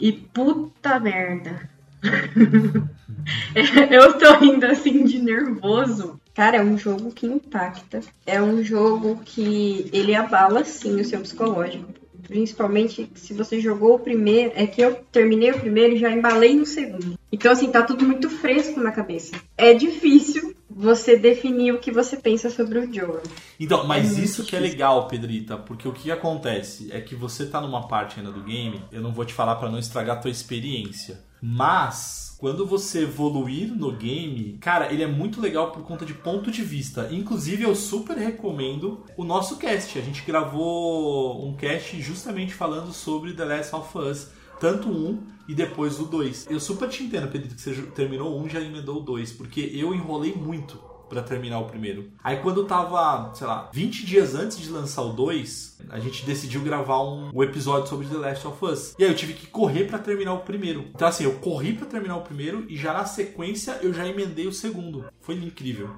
E 0.00 0.12
puta 0.12 0.98
merda. 0.98 1.70
Eu 3.90 4.18
tô 4.18 4.44
indo 4.44 4.66
assim 4.66 5.04
de 5.04 5.20
nervoso. 5.20 6.20
Cara, 6.34 6.56
é 6.56 6.62
um 6.62 6.76
jogo 6.76 7.12
que 7.12 7.26
impacta. 7.26 8.00
É 8.26 8.42
um 8.42 8.62
jogo 8.62 9.20
que 9.24 9.88
ele 9.92 10.14
abala 10.14 10.64
sim 10.64 11.00
o 11.00 11.04
seu 11.04 11.20
psicológico. 11.20 11.94
Principalmente 12.26 13.08
se 13.14 13.32
você 13.32 13.60
jogou 13.60 13.94
o 13.94 13.98
primeiro. 14.00 14.52
É 14.56 14.66
que 14.66 14.80
eu 14.80 14.94
terminei 15.12 15.52
o 15.52 15.60
primeiro 15.60 15.94
e 15.94 15.98
já 15.98 16.10
embalei 16.10 16.54
no 16.56 16.66
segundo. 16.66 17.18
Então, 17.30 17.52
assim, 17.52 17.70
tá 17.70 17.82
tudo 17.82 18.04
muito 18.04 18.28
fresco 18.30 18.80
na 18.80 18.90
cabeça. 18.90 19.36
É 19.56 19.74
difícil 19.74 20.54
você 20.68 21.16
definir 21.16 21.72
o 21.72 21.78
que 21.78 21.92
você 21.92 22.16
pensa 22.16 22.50
sobre 22.50 22.78
o 22.78 22.92
jogo. 22.92 23.20
Então, 23.60 23.86
mas 23.86 24.18
É 24.18 24.22
isso 24.22 24.44
que 24.44 24.56
é 24.56 24.58
difícil. 24.58 24.78
legal, 24.78 25.06
Pedrita, 25.06 25.56
porque 25.56 25.86
o 25.86 25.92
que 25.92 26.10
acontece 26.10 26.88
é 26.90 27.00
que 27.00 27.14
você 27.14 27.46
tá 27.46 27.60
numa 27.60 27.86
parte 27.86 28.18
ainda 28.18 28.32
do 28.32 28.40
game, 28.40 28.82
eu 28.90 29.00
não 29.00 29.12
vou 29.12 29.24
te 29.24 29.32
falar 29.32 29.54
pra 29.56 29.70
não 29.70 29.78
estragar 29.78 30.16
a 30.16 30.20
tua 30.20 30.30
experiência, 30.30 31.22
mas 31.46 32.34
quando 32.38 32.64
você 32.64 33.02
evoluir 33.02 33.68
no 33.74 33.92
game, 33.92 34.56
cara, 34.62 34.90
ele 34.90 35.02
é 35.02 35.06
muito 35.06 35.42
legal 35.42 35.72
por 35.72 35.82
conta 35.82 36.06
de 36.06 36.14
ponto 36.14 36.50
de 36.50 36.62
vista. 36.62 37.10
Inclusive, 37.12 37.64
eu 37.64 37.74
super 37.74 38.16
recomendo 38.16 39.04
o 39.14 39.24
nosso 39.24 39.58
cast. 39.58 39.98
A 39.98 40.00
gente 40.00 40.22
gravou 40.22 41.46
um 41.46 41.54
cast 41.54 42.00
justamente 42.00 42.54
falando 42.54 42.94
sobre 42.94 43.34
The 43.34 43.44
Last 43.44 43.76
of 43.76 43.98
Us, 43.98 44.30
tanto 44.58 44.88
um 44.88 45.22
e 45.46 45.54
depois 45.54 46.00
o 46.00 46.06
2. 46.06 46.46
Eu 46.48 46.58
super 46.58 46.88
te 46.88 47.04
entendo, 47.04 47.30
Pedrito, 47.30 47.56
que 47.56 47.60
você 47.60 47.74
terminou 47.94 48.40
um 48.40 48.46
e 48.46 48.50
já 48.50 48.62
emendou 48.62 49.02
o 49.02 49.04
2, 49.04 49.32
porque 49.34 49.70
eu 49.74 49.94
enrolei 49.94 50.34
muito 50.34 50.93
pra 51.08 51.22
terminar 51.22 51.58
o 51.60 51.66
primeiro. 51.66 52.10
Aí 52.22 52.38
quando 52.38 52.64
tava, 52.64 53.32
sei 53.34 53.46
lá, 53.46 53.70
20 53.72 54.06
dias 54.06 54.34
antes 54.34 54.58
de 54.58 54.68
lançar 54.70 55.02
o 55.02 55.12
2, 55.12 55.78
a 55.90 55.98
gente 55.98 56.24
decidiu 56.24 56.62
gravar 56.62 57.02
um, 57.02 57.30
um 57.34 57.42
episódio 57.42 57.88
sobre 57.88 58.06
The 58.06 58.16
Last 58.16 58.46
of 58.46 58.64
Us. 58.64 58.94
E 58.98 59.04
aí 59.04 59.10
eu 59.10 59.16
tive 59.16 59.34
que 59.34 59.46
correr 59.46 59.84
pra 59.84 59.98
terminar 59.98 60.34
o 60.34 60.40
primeiro. 60.40 60.86
Então 60.94 61.08
assim, 61.08 61.24
eu 61.24 61.34
corri 61.34 61.72
pra 61.72 61.86
terminar 61.86 62.16
o 62.16 62.22
primeiro 62.22 62.64
e 62.68 62.76
já 62.76 62.92
na 62.92 63.04
sequência 63.04 63.78
eu 63.82 63.92
já 63.92 64.06
emendei 64.06 64.46
o 64.46 64.52
segundo. 64.52 65.04
Foi 65.20 65.34
incrível. 65.34 65.90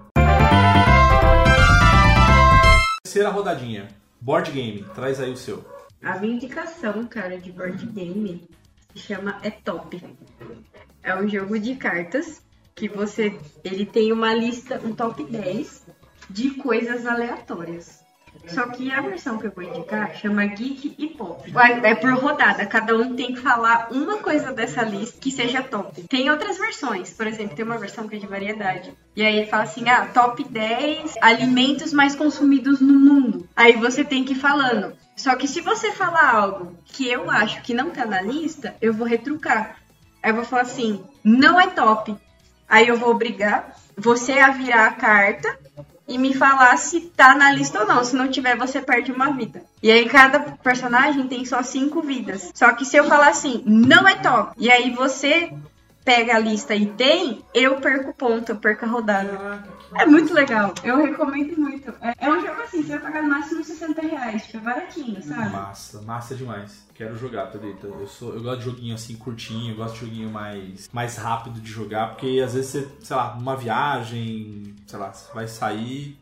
Terceira 3.02 3.30
rodadinha. 3.30 3.88
Board 4.20 4.50
game, 4.50 4.84
traz 4.94 5.20
aí 5.20 5.32
o 5.32 5.36
seu. 5.36 5.64
A 6.02 6.18
minha 6.18 6.34
indicação, 6.34 7.06
cara, 7.06 7.38
de 7.38 7.52
board 7.52 7.86
game 7.86 8.48
se 8.94 8.98
chama 8.98 9.38
É 9.42 9.50
Top. 9.50 10.02
É 11.02 11.14
um 11.14 11.28
jogo 11.28 11.58
de 11.58 11.76
cartas 11.76 12.42
que 12.76 12.88
você. 12.88 13.34
Ele 13.64 13.86
tem 13.86 14.12
uma 14.12 14.32
lista, 14.34 14.80
um 14.84 14.94
top 14.94 15.24
10 15.24 15.86
de 16.28 16.50
coisas 16.50 17.06
aleatórias. 17.06 18.04
Só 18.48 18.66
que 18.68 18.92
a 18.92 19.00
versão 19.00 19.38
que 19.38 19.46
eu 19.46 19.50
vou 19.50 19.64
indicar 19.64 20.14
chama 20.14 20.44
Geek 20.44 20.94
e 20.98 21.08
Pop. 21.08 21.50
É 21.82 21.94
por 21.94 22.12
rodada, 22.12 22.66
cada 22.66 22.94
um 22.94 23.16
tem 23.16 23.34
que 23.34 23.40
falar 23.40 23.88
uma 23.90 24.18
coisa 24.18 24.52
dessa 24.52 24.82
lista 24.82 25.18
que 25.18 25.32
seja 25.32 25.62
top. 25.62 26.02
Tem 26.02 26.30
outras 26.30 26.58
versões, 26.58 27.10
por 27.10 27.26
exemplo, 27.26 27.56
tem 27.56 27.64
uma 27.64 27.78
versão 27.78 28.06
que 28.06 28.16
é 28.16 28.18
de 28.18 28.26
variedade. 28.26 28.92
E 29.16 29.22
aí 29.22 29.38
ele 29.38 29.46
fala 29.46 29.64
assim: 29.64 29.88
ah, 29.88 30.06
top 30.06 30.44
10 30.44 31.14
alimentos 31.20 31.92
mais 31.92 32.14
consumidos 32.14 32.80
no 32.80 33.00
mundo. 33.00 33.48
Aí 33.56 33.72
você 33.72 34.04
tem 34.04 34.22
que 34.22 34.34
ir 34.34 34.36
falando. 34.36 34.94
Só 35.16 35.34
que 35.34 35.48
se 35.48 35.62
você 35.62 35.90
falar 35.90 36.30
algo 36.30 36.76
que 36.84 37.08
eu 37.08 37.30
acho 37.30 37.62
que 37.62 37.74
não 37.74 37.90
tá 37.90 38.04
na 38.04 38.20
lista, 38.20 38.76
eu 38.82 38.92
vou 38.92 39.06
retrucar. 39.06 39.78
Aí 40.22 40.30
eu 40.30 40.36
vou 40.36 40.44
falar 40.44 40.62
assim: 40.62 41.02
não 41.24 41.58
é 41.58 41.68
top. 41.68 42.14
Aí 42.68 42.88
eu 42.88 42.96
vou 42.96 43.10
obrigar 43.10 43.76
você 43.96 44.38
a 44.38 44.50
virar 44.50 44.86
a 44.86 44.92
carta 44.92 45.58
e 46.08 46.18
me 46.18 46.34
falar 46.34 46.76
se 46.76 47.00
tá 47.00 47.34
na 47.34 47.50
lista 47.50 47.80
ou 47.80 47.86
não. 47.86 48.04
Se 48.04 48.14
não 48.14 48.28
tiver, 48.28 48.56
você 48.56 48.80
perde 48.80 49.10
uma 49.10 49.30
vida. 49.32 49.62
E 49.82 49.90
aí 49.90 50.08
cada 50.08 50.40
personagem 50.40 51.26
tem 51.26 51.44
só 51.44 51.62
cinco 51.62 52.02
vidas. 52.02 52.50
Só 52.54 52.72
que 52.72 52.84
se 52.84 52.96
eu 52.96 53.04
falar 53.04 53.28
assim, 53.28 53.62
não 53.66 54.06
é 54.06 54.14
top, 54.16 54.52
e 54.56 54.70
aí 54.70 54.90
você 54.90 55.52
pega 56.06 56.36
a 56.36 56.38
lista 56.38 56.72
e 56.72 56.86
tem, 56.86 57.44
eu 57.52 57.80
perco 57.80 58.14
ponto, 58.14 58.52
eu 58.52 58.56
perco 58.56 58.84
a 58.84 58.88
rodada. 58.88 59.64
É 59.96 60.06
muito 60.06 60.32
legal. 60.32 60.72
Eu 60.84 61.04
recomendo 61.04 61.58
muito. 61.58 61.92
É, 62.00 62.14
é 62.16 62.30
um 62.30 62.40
jogo 62.40 62.62
assim, 62.62 62.82
você 62.82 62.90
vai 62.90 63.00
pagar 63.00 63.22
no 63.24 63.30
máximo 63.30 63.64
60 63.64 64.00
reais. 64.02 64.46
Tipo, 64.46 64.58
é 64.58 64.60
baratinho, 64.60 65.22
sabe? 65.22 65.50
Massa, 65.50 66.02
massa 66.02 66.34
demais. 66.36 66.86
Quero 66.94 67.18
jogar, 67.18 67.46
Pedrita. 67.46 67.88
Eu, 67.88 68.06
sou, 68.06 68.34
eu 68.34 68.40
gosto 68.40 68.58
de 68.58 68.64
joguinho 68.64 68.94
assim 68.94 69.16
curtinho, 69.16 69.72
eu 69.72 69.76
gosto 69.76 69.94
de 69.94 70.00
joguinho 70.06 70.30
mais, 70.30 70.88
mais 70.92 71.16
rápido 71.16 71.60
de 71.60 71.70
jogar, 71.70 72.10
porque 72.10 72.40
às 72.42 72.54
vezes 72.54 72.70
você, 72.70 72.88
sei 73.00 73.16
lá, 73.16 73.34
numa 73.34 73.56
viagem, 73.56 74.74
sei 74.86 74.98
lá, 74.98 75.12
você 75.12 75.34
vai 75.34 75.48
sair, 75.48 76.16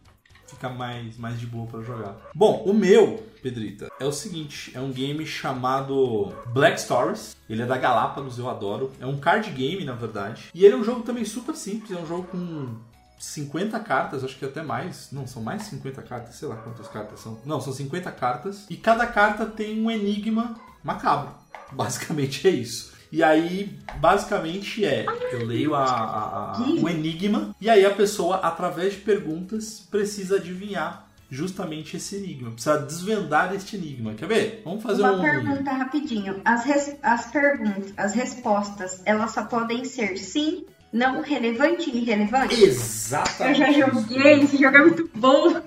fica 0.54 0.68
mais, 0.68 1.16
mais 1.16 1.38
de 1.38 1.46
boa 1.46 1.66
pra 1.66 1.82
jogar. 1.82 2.16
Bom, 2.34 2.62
o 2.64 2.72
meu, 2.72 3.22
Pedrita, 3.42 3.88
é 4.00 4.04
o 4.04 4.12
seguinte: 4.12 4.72
é 4.74 4.80
um 4.80 4.90
game 4.90 5.26
chamado 5.26 6.32
Black 6.46 6.80
Stories. 6.80 7.36
Ele 7.48 7.62
é 7.62 7.66
da 7.66 7.76
Galápagos, 7.76 8.38
eu 8.38 8.48
adoro. 8.48 8.90
É 8.98 9.06
um 9.06 9.18
card 9.18 9.50
game, 9.50 9.84
na 9.84 9.92
verdade. 9.92 10.50
E 10.54 10.64
ele 10.64 10.74
é 10.74 10.76
um 10.76 10.84
jogo 10.84 11.02
também 11.02 11.24
super 11.24 11.54
simples, 11.54 11.90
é 11.90 12.00
um 12.00 12.06
jogo 12.06 12.24
com 12.28 12.76
50 13.18 13.78
cartas, 13.80 14.24
acho 14.24 14.38
que 14.38 14.44
até 14.44 14.62
mais. 14.62 15.08
Não, 15.12 15.26
são 15.26 15.42
mais 15.42 15.62
50 15.64 16.02
cartas, 16.02 16.36
sei 16.36 16.48
lá 16.48 16.56
quantas 16.56 16.88
cartas 16.88 17.20
são. 17.20 17.38
Não, 17.44 17.60
são 17.60 17.72
50 17.72 18.10
cartas. 18.12 18.66
E 18.70 18.76
cada 18.76 19.06
carta 19.06 19.46
tem 19.46 19.82
um 19.82 19.90
enigma 19.90 20.54
macabro. 20.82 21.34
Basicamente 21.72 22.46
é 22.46 22.50
isso. 22.50 22.93
E 23.14 23.22
aí, 23.22 23.70
basicamente 24.00 24.84
é, 24.84 25.06
eu 25.30 25.46
leio 25.46 25.72
a, 25.72 25.84
a- 25.84 26.52
a- 26.56 26.60
o 26.82 26.88
enigma 26.88 27.54
e 27.60 27.70
aí 27.70 27.86
a 27.86 27.94
pessoa, 27.94 28.38
através 28.38 28.94
de 28.94 29.00
perguntas, 29.02 29.86
precisa 29.88 30.34
adivinhar 30.34 31.06
justamente 31.30 31.96
esse 31.96 32.16
enigma. 32.16 32.50
Precisa 32.50 32.76
desvendar 32.78 33.54
este 33.54 33.76
enigma. 33.76 34.14
Quer 34.14 34.26
ver? 34.26 34.62
Vamos 34.64 34.82
fazer 34.82 35.02
Uma 35.02 35.12
um. 35.12 35.20
pergunta 35.22 35.70
rapidinho. 35.70 36.40
As, 36.44 36.64
res- 36.64 36.96
as 37.04 37.26
perguntas, 37.30 37.92
as 37.96 38.14
respostas, 38.14 39.00
elas 39.04 39.30
só 39.30 39.44
podem 39.44 39.84
ser 39.84 40.16
sim, 40.16 40.64
não, 40.94 41.20
relevante 41.22 41.90
e 41.90 41.98
irrelevante? 41.98 42.54
Eu 42.54 42.68
Exatamente. 42.68 43.58
já 43.58 43.68
isso. 43.68 43.80
joguei, 43.80 44.40
esse 44.44 44.56
jogo 44.56 44.76
é 44.76 44.80
muito 44.80 45.10
bom. 45.16 45.60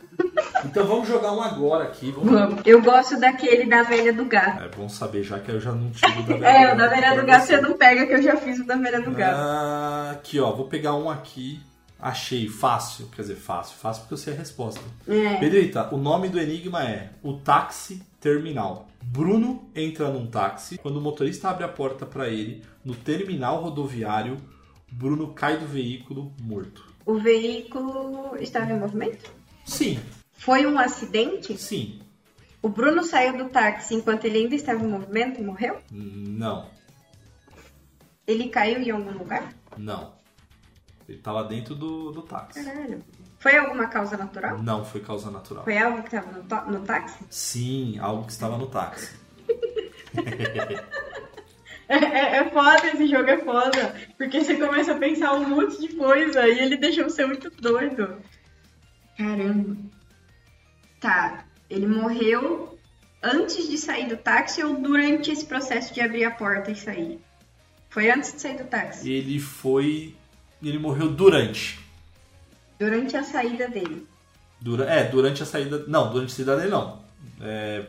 Então 0.64 0.88
vamos 0.88 1.06
jogar 1.06 1.34
um 1.34 1.42
agora 1.42 1.84
aqui. 1.84 2.12
Vamos... 2.12 2.32
Vamos. 2.32 2.62
Eu 2.66 2.82
gosto 2.82 3.20
daquele 3.20 3.66
da 3.66 3.84
velha 3.84 4.14
do 4.14 4.24
gato. 4.24 4.64
É 4.64 4.70
bom 4.70 4.88
saber, 4.88 5.24
já 5.24 5.38
que 5.38 5.52
eu 5.52 5.60
já 5.60 5.74
não 5.74 5.92
tive 5.92 6.22
o 6.22 6.24
da 6.24 6.34
velha 6.40 6.48
É, 6.48 6.74
o 6.74 6.78
da 6.78 6.88
velha 6.88 7.20
do 7.20 7.26
gato 7.26 7.46
você 7.46 7.60
não 7.60 7.74
pega, 7.74 8.08
que 8.08 8.14
eu 8.14 8.24
já 8.24 8.38
fiz 8.38 8.58
o 8.60 8.66
da 8.66 8.78
velha 8.78 9.02
do 9.02 9.12
gato. 9.12 9.36
Ah, 9.36 10.12
aqui, 10.14 10.40
ó. 10.40 10.54
Vou 10.54 10.68
pegar 10.70 10.96
um 10.96 11.10
aqui. 11.10 11.60
Achei 12.00 12.48
fácil. 12.48 13.10
Quer 13.14 13.24
dizer, 13.24 13.36
fácil. 13.36 13.76
Fácil 13.78 14.04
porque 14.04 14.14
eu 14.14 14.18
sei 14.18 14.34
a 14.34 14.38
resposta. 14.38 14.80
É. 15.06 15.36
Pedrita, 15.36 15.94
o 15.94 15.98
nome 15.98 16.30
do 16.30 16.40
enigma 16.40 16.86
é 16.86 17.10
o 17.22 17.34
táxi 17.34 18.02
terminal. 18.22 18.88
Bruno 19.04 19.70
entra 19.76 20.10
num 20.10 20.26
táxi. 20.26 20.78
Quando 20.78 20.98
o 20.98 21.02
motorista 21.02 21.50
abre 21.50 21.66
a 21.66 21.68
porta 21.68 22.06
para 22.06 22.30
ele, 22.30 22.64
no 22.86 22.96
terminal 22.96 23.62
rodoviário, 23.62 24.38
Bruno 24.92 25.34
cai 25.34 25.58
do 25.58 25.66
veículo 25.68 26.34
morto. 26.42 26.86
O 27.06 27.18
veículo 27.20 28.36
estava 28.40 28.72
em 28.72 28.80
movimento? 28.80 29.32
Sim, 29.66 30.00
Foi 30.34 30.66
um 30.66 30.78
acidente? 30.80 31.58
sim. 31.58 32.02
O 32.62 32.70
Bruno 32.70 33.04
saiu 33.04 33.38
do 33.38 33.50
táxi 33.50 33.94
enquanto 33.96 34.26
ele 34.26 34.40
ainda 34.40 34.56
estava 34.56 34.84
em 34.84 34.88
movimento 34.88 35.40
e 35.40 35.44
morreu? 35.44 35.80
Não, 35.92 36.70
Ele 38.26 38.50
caiu 38.50 38.82
em 38.82 38.90
algum 38.92 39.12
lugar? 39.18 39.54
não. 39.78 40.16
Ele 41.08 41.20
tava 41.20 41.42
dentro 41.46 41.74
do, 41.74 42.12
do 42.12 42.22
táxi. 42.22 42.62
Caralho. 42.66 43.02
Foi 43.40 43.56
alguma 43.56 43.88
causa 43.88 44.18
natural? 44.18 44.62
Não 44.62 44.84
foi 44.84 45.00
causa 45.00 45.32
natural. 45.32 45.64
Foi 45.64 45.78
algo 45.78 46.02
que 46.04 46.14
estava 46.14 46.32
no, 46.34 46.72
no 46.80 46.86
táxi? 46.86 47.24
Sim, 47.30 47.98
algo 48.00 48.26
que 48.26 48.32
estava 48.34 48.58
no 48.58 48.68
táxi. 48.68 49.16
É, 51.90 51.96
é, 51.96 52.38
é 52.38 52.50
foda, 52.50 52.88
esse 52.88 53.08
jogo 53.08 53.30
é 53.30 53.38
foda. 53.38 53.96
Porque 54.18 54.44
você 54.44 54.56
começa 54.56 54.94
a 54.94 54.98
pensar 54.98 55.34
um 55.34 55.48
monte 55.48 55.80
de 55.80 55.96
coisa 55.96 56.48
e 56.48 56.60
ele 56.60 56.78
deixa 56.78 57.04
você 57.04 57.26
muito 57.26 57.50
doido. 57.50 58.18
Caramba. 59.18 59.78
Tá, 61.00 61.46
ele 61.70 61.88
morreu 61.88 62.78
antes 63.22 63.70
de 63.70 63.78
sair 63.78 64.08
do 64.08 64.18
táxi 64.18 64.64
ou 64.64 64.76
durante 64.80 65.32
esse 65.32 65.46
processo 65.46 65.94
de 65.94 66.02
abrir 66.02 66.26
a 66.26 66.32
porta 66.32 66.72
e 66.72 66.76
sair? 66.76 67.20
Foi 67.90 68.10
antes 68.12 68.34
de 68.34 68.42
sair 68.42 68.58
do 68.58 68.66
táxi. 68.66 69.10
Ele 69.10 69.40
foi. 69.40 70.16
Ele 70.62 70.78
morreu 70.78 71.10
durante. 71.10 71.80
Durante 72.80 73.16
a 73.16 73.24
saída 73.24 73.68
dele. 73.68 74.06
Dura, 74.60 74.86
é, 74.86 75.04
durante 75.04 75.42
a 75.42 75.46
saída. 75.46 75.86
Não, 75.88 76.12
durante 76.12 76.32
a 76.32 76.36
saída 76.36 76.58
dele 76.58 76.70
não. 76.70 77.02
É, 77.42 77.86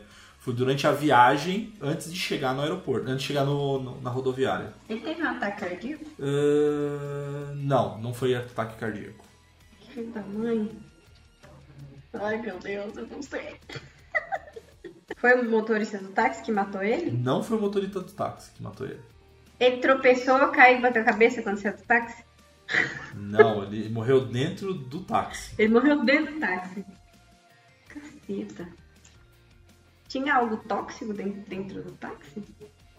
foi 0.49 0.55
durante 0.55 0.87
a 0.87 0.93
viagem 0.93 1.75
antes 1.79 2.11
de 2.11 2.19
chegar 2.19 2.55
no 2.55 2.63
aeroporto, 2.63 3.07
antes 3.07 3.21
de 3.21 3.27
chegar 3.27 3.45
no, 3.45 3.79
no- 3.83 4.01
na 4.01 4.09
rodoviária. 4.09 4.73
Ele 4.89 5.01
teve 5.01 5.23
um 5.23 5.29
ataque 5.29 5.61
cardíaco? 5.61 6.05
Ah, 6.19 7.53
não, 7.55 7.99
não 7.99 8.15
foi 8.15 8.35
ataque 8.35 8.79
cardíaco. 8.79 9.23
Da 10.15 10.23
mãe. 10.23 10.71
Ai, 12.15 12.39
meu 12.41 12.59
Deus, 12.61 12.97
eu 12.97 13.07
não 13.09 13.21
sei. 13.23 13.57
Foi 15.19 15.35
o 15.35 15.51
motorista 15.51 15.99
do 15.99 16.09
táxi 16.11 16.43
que 16.45 16.53
matou 16.53 16.81
ele? 16.83 17.11
Não 17.11 17.43
foi 17.43 17.57
o 17.57 17.61
motorista 17.61 17.99
do 18.01 18.13
táxi 18.13 18.53
que 18.53 18.63
matou 18.63 18.87
ele. 18.87 19.01
Ele 19.59 19.79
tropeçou, 19.79 20.39
caiu 20.53 20.79
e 20.79 20.83
bateu 20.83 21.03
a 21.03 21.05
cabeça 21.05 21.43
quando 21.43 21.59
saiu 21.59 21.77
do 21.77 21.83
táxi? 21.83 22.23
Não, 23.17 23.65
ele 23.65 23.89
morreu 23.89 24.25
dentro 24.27 24.73
do 24.73 25.01
táxi. 25.03 25.55
Ele 25.59 25.73
morreu 25.73 26.05
dentro 26.05 26.35
do 26.35 26.41
táxi. 26.41 26.85
Caceta. 27.89 28.69
Tinha 30.09 30.35
algo 30.37 30.57
tóxico 30.57 31.13
dentro, 31.13 31.41
dentro 31.49 31.83
do 31.83 31.93
táxi? 31.93 32.43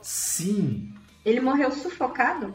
Sim, 0.02 0.94
Ele 1.26 1.42
morreu 1.42 1.72
sufocado? 1.72 2.54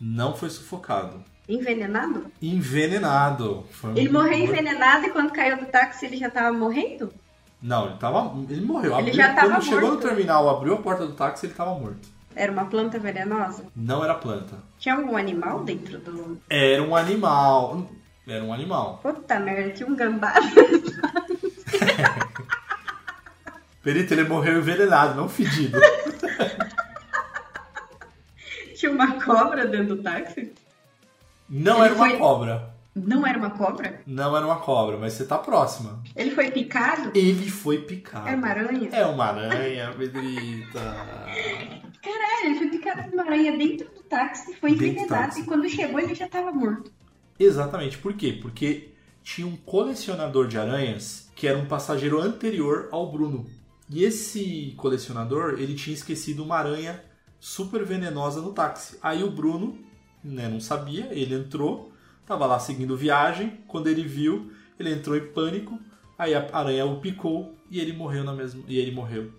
não 0.00 0.34
foi 0.34 0.48
sufocado. 0.48 1.22
Envenenado? 1.48 2.26
Envenenado. 2.40 3.64
Foi 3.70 3.90
um- 3.90 3.96
Ele 3.96 4.08
morreu 4.10 4.38
envenenado 4.38 5.06
e 5.06 5.10
quando 5.10 5.32
caiu 5.32 5.56
do 5.58 5.66
táxi 5.66 6.06
ele 6.06 6.16
já 6.16 6.30
tava 6.30 6.56
morrendo? 6.56 7.12
Não, 7.60 7.86
ele 7.88 7.96
tava. 7.98 8.32
Ele 8.48 8.60
morreu. 8.64 8.92
Ele 8.92 9.00
Abriu- 9.00 9.14
já 9.14 9.34
tava 9.34 9.48
Quando 9.54 9.64
chegou 9.64 9.80
no 9.80 9.86
morto. 9.94 10.02
terminal, 10.06 10.48
abriu 10.48 10.74
a 10.74 10.76
porta 10.82 11.06
do 11.06 11.14
táxi, 11.14 11.46
ele 11.46 11.54
tava 11.54 11.74
morto. 11.74 12.08
Era 12.36 12.52
uma 12.52 12.66
planta 12.66 12.98
venenosa? 13.00 13.64
Não 13.74 14.04
era 14.04 14.14
planta. 14.14 14.56
Tinha 14.78 14.94
algum 14.94 15.16
animal 15.16 15.64
dentro 15.64 15.98
do. 15.98 16.38
Era 16.48 16.82
um 16.82 16.94
animal. 16.94 17.88
Era 18.26 18.44
um 18.44 18.52
animal. 18.52 19.00
Puta 19.02 19.40
merda, 19.40 19.70
tinha 19.72 19.88
um 19.88 19.96
gambá. 19.96 20.34
Perito, 23.88 24.12
ele 24.12 24.24
morreu 24.24 24.58
envenenado, 24.58 25.14
não 25.14 25.30
fedido. 25.30 25.80
tinha 28.76 28.92
uma 28.92 29.18
cobra 29.18 29.66
dentro 29.66 29.96
do 29.96 30.02
táxi? 30.02 30.52
Não 31.48 31.76
Ele 31.76 31.84
era 31.86 31.94
uma 31.94 32.08
foi- 32.10 32.18
cobra. 32.18 32.74
Não 32.94 33.26
era 33.26 33.38
uma 33.38 33.48
cobra? 33.48 34.02
Não 34.06 34.36
era 34.36 34.44
uma 34.44 34.56
cobra, 34.56 34.98
mas 34.98 35.14
você 35.14 35.24
tá 35.24 35.38
próxima. 35.38 36.02
Ele 36.14 36.32
foi 36.32 36.50
picado? 36.50 37.12
Ele 37.14 37.48
foi 37.48 37.78
picado. 37.78 38.28
Era 38.28 38.36
uma 38.36 38.48
aranha? 38.48 38.90
É 38.92 39.06
uma 39.06 39.24
aranha, 39.24 39.90
Pedrita. 39.96 40.80
Caralho, 42.04 42.44
ele 42.44 42.58
foi 42.58 42.68
picado 42.68 43.04
por 43.04 43.14
uma 43.14 43.22
aranha 43.22 43.56
dentro 43.56 43.88
do 43.88 44.02
táxi, 44.02 44.54
foi 44.56 44.72
envenenado 44.72 45.38
e 45.38 45.44
quando 45.44 45.66
chegou 45.66 45.98
ele 45.98 46.14
já 46.14 46.28
tava 46.28 46.52
morto. 46.52 46.92
Exatamente. 47.40 47.96
Por 47.96 48.12
quê? 48.12 48.38
Porque 48.38 48.90
tinha 49.24 49.46
um 49.46 49.56
colecionador 49.56 50.46
de 50.46 50.58
aranhas 50.58 51.30
que 51.34 51.48
era 51.48 51.56
um 51.56 51.64
passageiro 51.64 52.20
anterior 52.20 52.90
ao 52.92 53.10
Bruno. 53.10 53.56
E 53.90 54.04
esse 54.04 54.74
colecionador, 54.76 55.54
ele 55.58 55.74
tinha 55.74 55.94
esquecido 55.94 56.44
uma 56.44 56.56
aranha 56.56 57.02
super 57.40 57.84
venenosa 57.84 58.42
no 58.42 58.52
táxi. 58.52 58.98
Aí 59.02 59.22
o 59.22 59.30
Bruno, 59.30 59.78
né, 60.22 60.46
não 60.48 60.60
sabia, 60.60 61.08
ele 61.10 61.34
entrou, 61.34 61.90
tava 62.26 62.44
lá 62.44 62.58
seguindo 62.58 62.96
viagem, 62.96 63.60
quando 63.66 63.86
ele 63.86 64.02
viu, 64.02 64.52
ele 64.78 64.92
entrou 64.92 65.16
em 65.16 65.26
pânico, 65.32 65.78
aí 66.18 66.34
a 66.34 66.48
aranha 66.52 66.84
o 66.84 67.00
picou 67.00 67.56
e 67.70 67.80
ele 67.80 67.92
morreu 67.92 68.24
na 68.24 68.34
mesma, 68.34 68.62
e 68.68 68.78
ele 68.78 68.90
morreu 68.90 69.32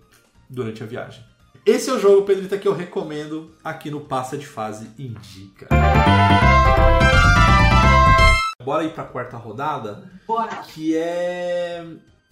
durante 0.48 0.82
a 0.82 0.86
viagem. 0.86 1.22
Esse 1.64 1.90
é 1.90 1.92
o 1.92 2.00
jogo, 2.00 2.22
Pedrita, 2.26 2.58
que 2.58 2.66
eu 2.66 2.74
recomendo 2.74 3.54
aqui 3.62 3.90
no 3.90 4.00
Passa 4.00 4.36
de 4.36 4.46
Fase 4.46 4.90
Indica. 4.98 5.68
Bora 8.64 8.84
ir 8.84 8.94
pra 8.94 9.04
quarta 9.04 9.36
rodada, 9.36 10.10
Bora. 10.26 10.56
que 10.56 10.96
é 10.96 11.84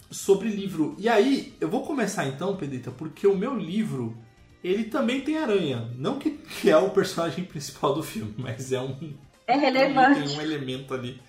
sobre 0.09 0.49
livro. 0.49 0.95
E 0.97 1.07
aí, 1.07 1.53
eu 1.59 1.67
vou 1.69 1.85
começar 1.85 2.25
então, 2.27 2.55
Pedrita, 2.55 2.91
porque 2.91 3.27
o 3.27 3.35
meu 3.37 3.55
livro, 3.57 4.17
ele 4.63 4.85
também 4.85 5.21
tem 5.21 5.37
aranha. 5.37 5.89
Não 5.97 6.17
que, 6.19 6.31
que 6.31 6.69
é 6.69 6.77
o 6.77 6.89
personagem 6.89 7.43
principal 7.45 7.93
do 7.93 8.03
filme, 8.03 8.33
mas 8.37 8.71
é 8.71 8.81
um, 8.81 9.13
É 9.47 9.55
relevante. 9.55 10.21
tem 10.27 10.37
um 10.37 10.41
elemento 10.41 10.93
ali. 10.93 11.21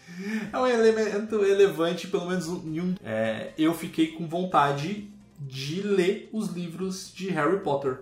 É 0.52 0.58
um 0.58 0.66
elemento 0.66 1.40
relevante, 1.40 2.06
pelo 2.08 2.26
menos 2.26 2.46
em 2.46 2.80
um. 2.80 2.94
É, 3.02 3.52
eu 3.56 3.72
fiquei 3.74 4.08
com 4.08 4.26
vontade 4.28 5.08
de 5.38 5.80
ler 5.82 6.28
os 6.32 6.48
livros 6.48 7.10
de 7.14 7.28
Harry 7.30 7.60
Potter. 7.60 8.00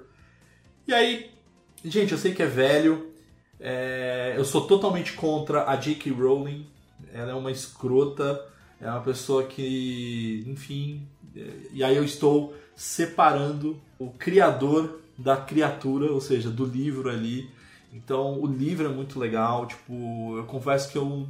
E 0.86 0.92
aí, 0.92 1.30
gente, 1.84 2.10
eu 2.12 2.18
sei 2.18 2.34
que 2.34 2.42
é 2.42 2.46
velho. 2.46 3.12
é, 3.60 4.34
eu 4.36 4.44
sou 4.44 4.66
totalmente 4.66 5.12
contra 5.12 5.68
a 5.70 5.76
J.K. 5.76 6.10
Rowling. 6.12 6.66
Ela 7.12 7.30
é 7.32 7.34
uma 7.34 7.52
escrota. 7.52 8.44
É 8.80 8.88
uma 8.90 9.00
pessoa 9.00 9.44
que, 9.44 10.44
enfim. 10.46 11.06
é, 11.36 11.50
e 11.72 11.82
aí 11.84 11.96
eu 11.96 12.04
estou 12.04 12.54
separando 12.76 13.80
o 13.98 14.10
criador 14.10 15.00
da 15.16 15.36
criatura, 15.36 16.12
ou 16.12 16.20
seja, 16.20 16.48
do 16.50 16.64
livro 16.64 17.08
ali. 17.10 17.50
Então 17.92 18.40
o 18.40 18.46
livro 18.46 18.86
é 18.86 18.88
muito 18.88 19.18
legal, 19.18 19.66
tipo, 19.66 20.36
eu 20.36 20.44
confesso 20.44 20.90
que 20.90 20.96
eu. 20.98 21.26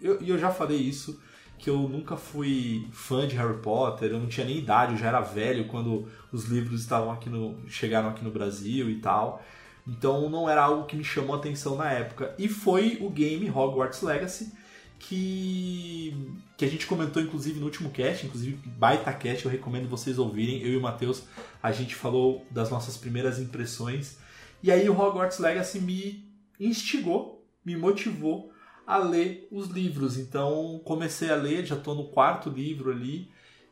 eu- 0.00 0.22
E 0.22 0.28
eu, 0.30 0.38
já 0.38 0.50
falei 0.50 0.78
isso, 0.78 1.20
que 1.58 1.70
eu 1.70 1.78
nunca 1.88 2.16
fui 2.16 2.86
fã 2.92 3.26
de 3.26 3.34
Harry 3.36 3.58
Potter, 3.58 4.10
eu 4.12 4.18
não 4.20 4.26
tinha 4.28 4.46
nem 4.46 4.58
idade, 4.58 4.92
eu 4.92 4.98
já 4.98 5.08
era 5.08 5.20
velho 5.20 5.66
quando 5.68 6.06
os 6.32 6.44
livros 6.44 6.82
estavam 6.82 7.10
aqui 7.10 7.28
no. 7.30 7.56
chegaram 7.68 8.08
aqui 8.10 8.22
no 8.24 8.30
Brasil 8.30 8.88
e 8.90 8.96
tal. 9.00 9.42
Então 9.86 10.28
não 10.28 10.48
era 10.48 10.62
algo 10.64 10.84
que 10.86 10.96
me 10.96 11.04
chamou 11.04 11.34
atenção 11.36 11.76
na 11.76 11.90
época. 11.92 12.34
E 12.38 12.48
foi 12.48 12.98
o 13.00 13.08
game 13.10 13.48
Hogwarts 13.50 14.02
Legacy, 14.02 14.52
que, 14.98 16.14
que 16.56 16.64
a 16.64 16.68
gente 16.68 16.86
comentou 16.86 17.22
inclusive 17.22 17.58
no 17.58 17.66
último 17.66 17.90
cast, 17.90 18.26
inclusive 18.26 18.56
baita 18.66 19.12
cast, 19.12 19.44
eu 19.44 19.50
recomendo 19.50 19.88
vocês 19.88 20.18
ouvirem. 20.18 20.60
Eu 20.62 20.72
e 20.72 20.76
o 20.76 20.80
Matheus, 20.82 21.22
a 21.62 21.72
gente 21.72 21.94
falou 21.94 22.44
das 22.50 22.70
nossas 22.70 22.96
primeiras 22.96 23.38
impressões. 23.38 24.18
E 24.62 24.70
aí 24.70 24.88
o 24.88 24.98
Hogwarts 24.98 25.38
Legacy 25.38 25.80
me 25.80 26.24
instigou, 26.58 27.44
me 27.64 27.76
motivou 27.76 28.50
a 28.86 28.98
ler 28.98 29.46
os 29.50 29.68
livros. 29.68 30.16
Então 30.18 30.80
comecei 30.84 31.30
a 31.30 31.36
ler, 31.36 31.64
já 31.66 31.76
tô 31.76 31.94
no 31.94 32.08
quarto 32.08 32.48
livro 32.50 32.90
ali. 32.90 33.28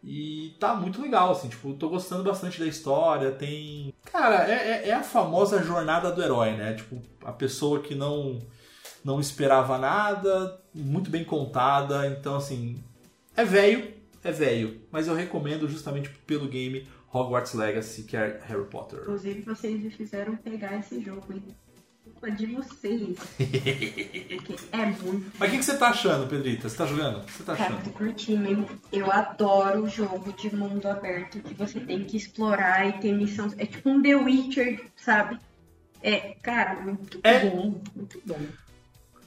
E 0.07 0.55
tá 0.61 0.75
muito 0.75 1.01
legal, 1.01 1.33
assim, 1.33 1.49
tipo, 1.49 1.73
tô 1.75 1.89
gostando 1.89 2.23
bastante 2.23 2.61
da 2.61 2.67
história, 2.67 3.31
tem... 3.33 3.95
Cara, 4.05 4.47
é, 4.47 4.83
é- 4.85 4.89
é 4.91 4.93
a 4.93 5.03
famosa 5.03 5.63
jornada 5.63 6.13
do 6.13 6.23
herói, 6.23 6.53
né? 6.53 6.75
Tipo, 6.75 7.01
a 7.25 7.33
pessoa 7.33 7.81
que 7.81 7.95
não, 7.95 8.39
não 9.05 9.21
esperava 9.21 9.77
nada, 9.79 10.61
muito 10.75 11.11
bem 11.11 11.25
contada, 11.25 12.07
então, 12.09 12.37
assim, 12.37 12.83
é 13.37 13.45
velho, 13.45 13.93
é 14.23 14.33
velho, 14.33 14.81
mas 14.91 15.07
eu 15.07 15.15
recomendo 15.15 15.69
justamente 15.69 16.09
pelo 16.27 16.49
game 16.49 16.89
Hogwarts 17.13 17.53
Legacy, 17.55 18.03
que 18.05 18.17
é 18.17 18.41
Harry 18.47 18.65
Potter. 18.65 19.01
Inclusive, 19.01 19.43
vocês 19.43 19.81
me 19.83 19.91
fizeram 19.91 20.35
pegar 20.37 20.77
esse 20.79 21.01
jogo, 21.01 21.33
hein? 21.33 21.45
Culpa 22.03 22.31
de 22.31 22.47
vocês. 22.47 23.17
É 24.73 24.87
muito. 24.87 25.33
Mas 25.39 25.49
o 25.49 25.53
que, 25.53 25.59
que 25.59 25.65
você 25.65 25.77
tá 25.77 25.89
achando, 25.89 26.27
Pedrita? 26.29 26.69
Você 26.69 26.77
tá 26.77 26.87
jogando? 26.87 27.19
O 27.19 27.29
você 27.31 27.43
tá 27.45 27.57
Cara, 27.57 27.75
achando? 27.75 27.85
tô 27.85 27.91
curtindo, 27.91 28.47
hein? 28.49 28.67
Eu 28.93 29.11
adoro 29.11 29.87
jogo 29.89 30.33
de 30.33 30.55
mundo 30.55 30.87
aberto 30.87 31.41
que 31.41 31.55
você 31.55 31.81
tem 31.81 32.05
que 32.05 32.17
explorar 32.17 32.87
e 32.89 32.93
ter 33.01 33.13
missão. 33.13 33.49
É 33.57 33.65
tipo 33.67 33.89
um 33.89 34.03
The 34.03 34.15
Witcher, 34.17 34.85
sabe? 34.97 35.39
É, 36.03 36.35
cara, 36.43 36.81
muito 36.81 37.19
É. 37.23 37.49
bom. 37.49 37.81
Muito 37.95 38.21
bom. 38.27 38.39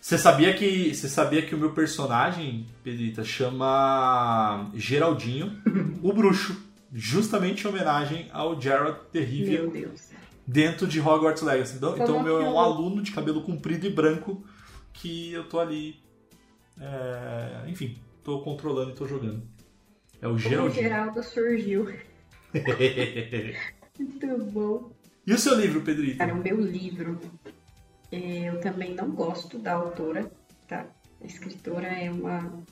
Você 0.08 0.18
sabia 0.18 0.54
que 0.54 0.96
você 0.96 1.10
sabia 1.10 1.42
que 1.42 1.54
o 1.54 1.58
meu 1.58 1.74
personagem, 1.74 2.66
Pedrita, 2.82 3.26
chama 3.26 4.72
Geraldinho, 4.74 5.62
o 6.02 6.14
bruxo, 6.14 6.56
justamente 6.94 7.66
em 7.66 7.70
homenagem 7.70 8.30
ao 8.32 8.58
Gerald 8.58 9.00
Rivia 9.14 9.64
Meu 9.64 9.70
Deus. 9.70 10.12
dentro 10.48 10.88
de 10.88 11.02
Hogwarts 11.02 11.44
Legacy. 11.44 11.76
Então, 11.76 11.92
Como 11.92 12.04
então 12.04 12.18
o 12.20 12.24
meu 12.24 12.40
é 12.42 12.50
um 12.50 12.58
aluno 12.58 13.02
de 13.02 13.12
cabelo 13.12 13.42
comprido 13.42 13.86
e 13.86 13.90
branco 13.90 14.42
que 14.94 15.34
eu 15.34 15.44
tô 15.44 15.60
ali, 15.60 16.00
é, 16.80 17.66
enfim, 17.68 17.98
tô 18.24 18.40
controlando 18.40 18.92
e 18.92 18.96
tô 18.96 19.06
jogando. 19.06 19.44
É 20.22 20.28
o 20.30 20.36
O 20.36 20.40
Geraldinho. 20.40 20.84
Geraldo 20.84 21.22
surgiu. 21.22 21.94
Muito 24.00 24.38
bom. 24.54 24.90
e 25.28 25.34
o 25.34 25.38
seu 25.38 25.60
livro, 25.60 25.82
Pedrita? 25.82 26.20
Cara, 26.20 26.34
o 26.34 26.42
meu 26.42 26.62
livro, 26.62 27.20
eu 28.12 28.60
também 28.62 28.94
não 28.94 29.10
gosto 29.12 29.58
da 29.60 29.74
autora, 29.74 30.32
tá? 30.68 30.86
A 31.22 31.26
escritora 31.26 31.88
é 31.88 32.10
uma 32.12 32.64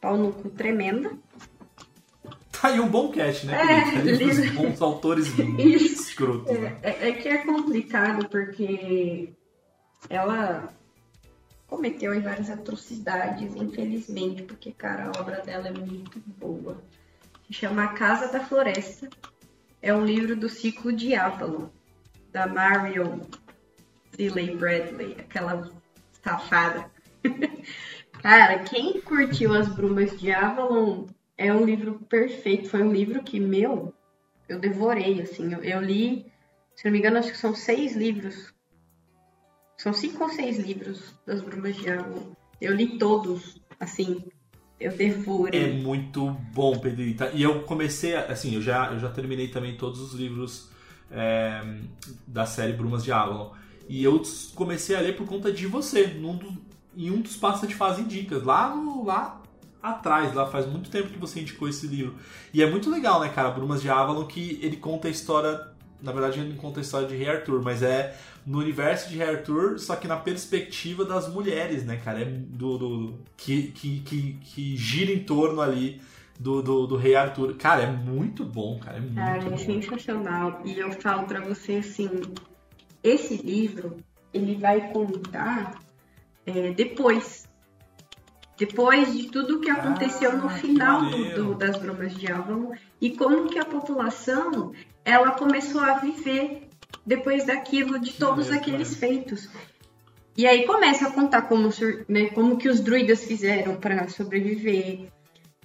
pau 0.00 0.16
no 0.16 0.32
cu 0.32 0.48
tremenda. 0.50 1.12
Tá 2.50 2.68
aí 2.68 2.80
um 2.80 2.88
bom 2.88 3.10
cast, 3.12 3.46
né, 3.46 3.56
É? 3.56 4.00
Livros 4.00 4.38
livro. 4.38 4.62
bons 4.62 4.82
autores 4.82 5.28
escrotos, 5.58 6.58
né? 6.58 6.78
É, 6.82 7.08
é 7.08 7.12
que 7.12 7.28
é 7.28 7.38
complicado 7.38 8.28
porque 8.28 9.32
ela 10.08 10.68
cometeu 11.66 12.20
várias 12.20 12.50
atrocidades, 12.50 13.54
infelizmente, 13.54 14.42
porque, 14.42 14.72
cara, 14.72 15.04
a 15.14 15.20
obra 15.20 15.42
dela 15.42 15.68
é 15.68 15.72
muito 15.72 16.18
boa. 16.26 16.82
Se 17.46 17.52
chama 17.52 17.84
A 17.84 17.88
Casa 17.88 18.28
da 18.32 18.40
Floresta. 18.40 19.08
É 19.80 19.94
um 19.94 20.04
livro 20.04 20.34
do 20.34 20.48
ciclo 20.48 20.92
de 20.92 21.14
Avalon, 21.14 21.68
da 22.32 22.48
Marion 22.48 23.20
Zilley 24.16 24.56
Bradley, 24.56 25.16
aquela 25.18 25.70
safada. 26.22 26.90
Cara, 28.22 28.58
quem 28.60 29.00
curtiu 29.00 29.52
As 29.54 29.68
Brumas 29.68 30.18
de 30.18 30.32
Avalon 30.32 31.06
é 31.36 31.52
um 31.52 31.64
livro 31.64 32.00
perfeito. 32.08 32.68
Foi 32.68 32.82
um 32.82 32.92
livro 32.92 33.22
que, 33.22 33.38
meu, 33.38 33.94
eu 34.48 34.58
devorei, 34.58 35.20
assim. 35.22 35.52
Eu, 35.52 35.62
eu 35.62 35.80
li, 35.80 36.26
se 36.74 36.84
não 36.84 36.92
me 36.92 36.98
engano, 36.98 37.18
acho 37.18 37.30
que 37.30 37.38
são 37.38 37.54
seis 37.54 37.94
livros. 37.94 38.52
São 39.76 39.92
cinco 39.92 40.24
ou 40.24 40.30
seis 40.30 40.58
livros 40.58 41.14
das 41.24 41.40
Brumas 41.40 41.76
de 41.76 41.88
Avalon. 41.90 42.32
Eu 42.60 42.74
li 42.74 42.98
todos, 42.98 43.60
assim. 43.78 44.24
Eu 44.80 44.92
É 44.92 44.94
devorei. 44.96 45.72
muito 45.72 46.30
bom, 46.52 46.78
Pedrita. 46.78 47.30
E 47.34 47.42
eu 47.42 47.62
comecei, 47.62 48.14
assim, 48.16 48.54
eu 48.54 48.62
já, 48.62 48.92
eu 48.92 48.98
já 48.98 49.08
terminei 49.10 49.48
também 49.48 49.76
todos 49.76 50.00
os 50.00 50.14
livros 50.14 50.70
é, 51.10 51.60
da 52.26 52.46
série 52.46 52.72
Brumas 52.72 53.04
de 53.04 53.12
Avalon. 53.12 53.52
E 53.88 54.02
eu 54.04 54.22
comecei 54.54 54.94
a 54.96 55.00
ler 55.00 55.16
por 55.16 55.26
conta 55.26 55.50
de 55.52 55.66
você, 55.66 56.06
do- 56.06 56.58
em 56.96 57.10
um 57.10 57.20
dos 57.20 57.36
Passa 57.36 57.66
de 57.66 57.74
Fase 57.74 58.02
Dicas, 58.04 58.42
lá, 58.42 58.74
no, 58.74 59.04
lá 59.04 59.40
atrás, 59.82 60.34
lá 60.34 60.46
faz 60.46 60.66
muito 60.66 60.90
tempo 60.90 61.08
que 61.08 61.18
você 61.18 61.40
indicou 61.40 61.68
esse 61.68 61.86
livro. 61.86 62.16
E 62.52 62.62
é 62.62 62.68
muito 62.70 62.90
legal, 62.90 63.20
né, 63.20 63.28
cara, 63.28 63.50
Brumas 63.50 63.80
de 63.80 63.88
Avalon, 63.88 64.24
que 64.26 64.58
ele 64.62 64.76
conta 64.76 65.08
a 65.08 65.10
história, 65.10 65.68
na 66.02 66.12
verdade 66.12 66.40
ele 66.40 66.50
não 66.50 66.56
conta 66.56 66.80
a 66.80 66.82
história 66.82 67.06
de 67.06 67.16
Rei 67.16 67.28
Arthur, 67.28 67.62
mas 67.62 67.82
é 67.82 68.16
no 68.44 68.58
universo 68.58 69.08
de 69.08 69.16
Rei 69.16 69.28
Arthur, 69.36 69.78
só 69.78 69.94
que 69.94 70.08
na 70.08 70.16
perspectiva 70.16 71.04
das 71.04 71.28
mulheres, 71.32 71.84
né, 71.84 71.96
cara, 71.96 72.20
é 72.22 72.24
do, 72.24 72.78
do- 72.78 73.14
que, 73.36 73.68
que, 73.72 74.00
que, 74.00 74.32
que 74.42 74.76
gira 74.76 75.12
em 75.12 75.20
torno 75.24 75.60
ali 75.60 76.00
do, 76.38 76.62
do, 76.62 76.86
do 76.86 76.96
Rei 76.96 77.14
Arthur. 77.14 77.54
Cara, 77.56 77.82
é 77.82 77.90
muito 77.92 78.44
bom, 78.44 78.78
cara, 78.80 78.96
é 78.98 79.00
muito 79.00 79.14
Cara, 79.14 79.54
é 79.54 79.56
sensacional. 79.56 80.60
E 80.64 80.78
eu 80.78 80.90
falo 81.00 81.26
pra 81.26 81.40
você 81.40 81.76
assim, 81.76 82.08
esse 83.02 83.36
livro, 83.36 83.96
ele 84.32 84.56
vai 84.56 84.92
contar 84.92 85.78
é, 86.46 86.72
depois. 86.72 87.48
Depois 88.56 89.12
de 89.12 89.28
tudo 89.28 89.60
que 89.60 89.70
aconteceu 89.70 90.36
no 90.36 90.48
Ah, 90.48 90.54
que 90.54 90.60
final 90.60 91.10
do, 91.10 91.54
das 91.54 91.76
Brumas 91.76 92.12
de 92.14 92.30
Avalon 92.30 92.72
e 93.00 93.10
como 93.10 93.48
que 93.48 93.58
a 93.58 93.64
população 93.64 94.72
ela 95.04 95.30
começou 95.30 95.80
a 95.80 95.94
viver 95.98 96.68
depois 97.06 97.46
daquilo, 97.46 97.98
de 97.98 98.12
todos 98.12 98.50
aqueles 98.50 98.96
feitos. 98.96 99.48
E 100.36 100.46
aí 100.46 100.66
começa 100.66 101.08
a 101.08 101.10
contar 101.10 101.42
como, 101.42 101.68
né, 102.08 102.26
como 102.30 102.58
que 102.58 102.68
os 102.68 102.80
druidas 102.80 103.24
fizeram 103.24 103.76
para 103.76 104.08
sobreviver, 104.08 105.08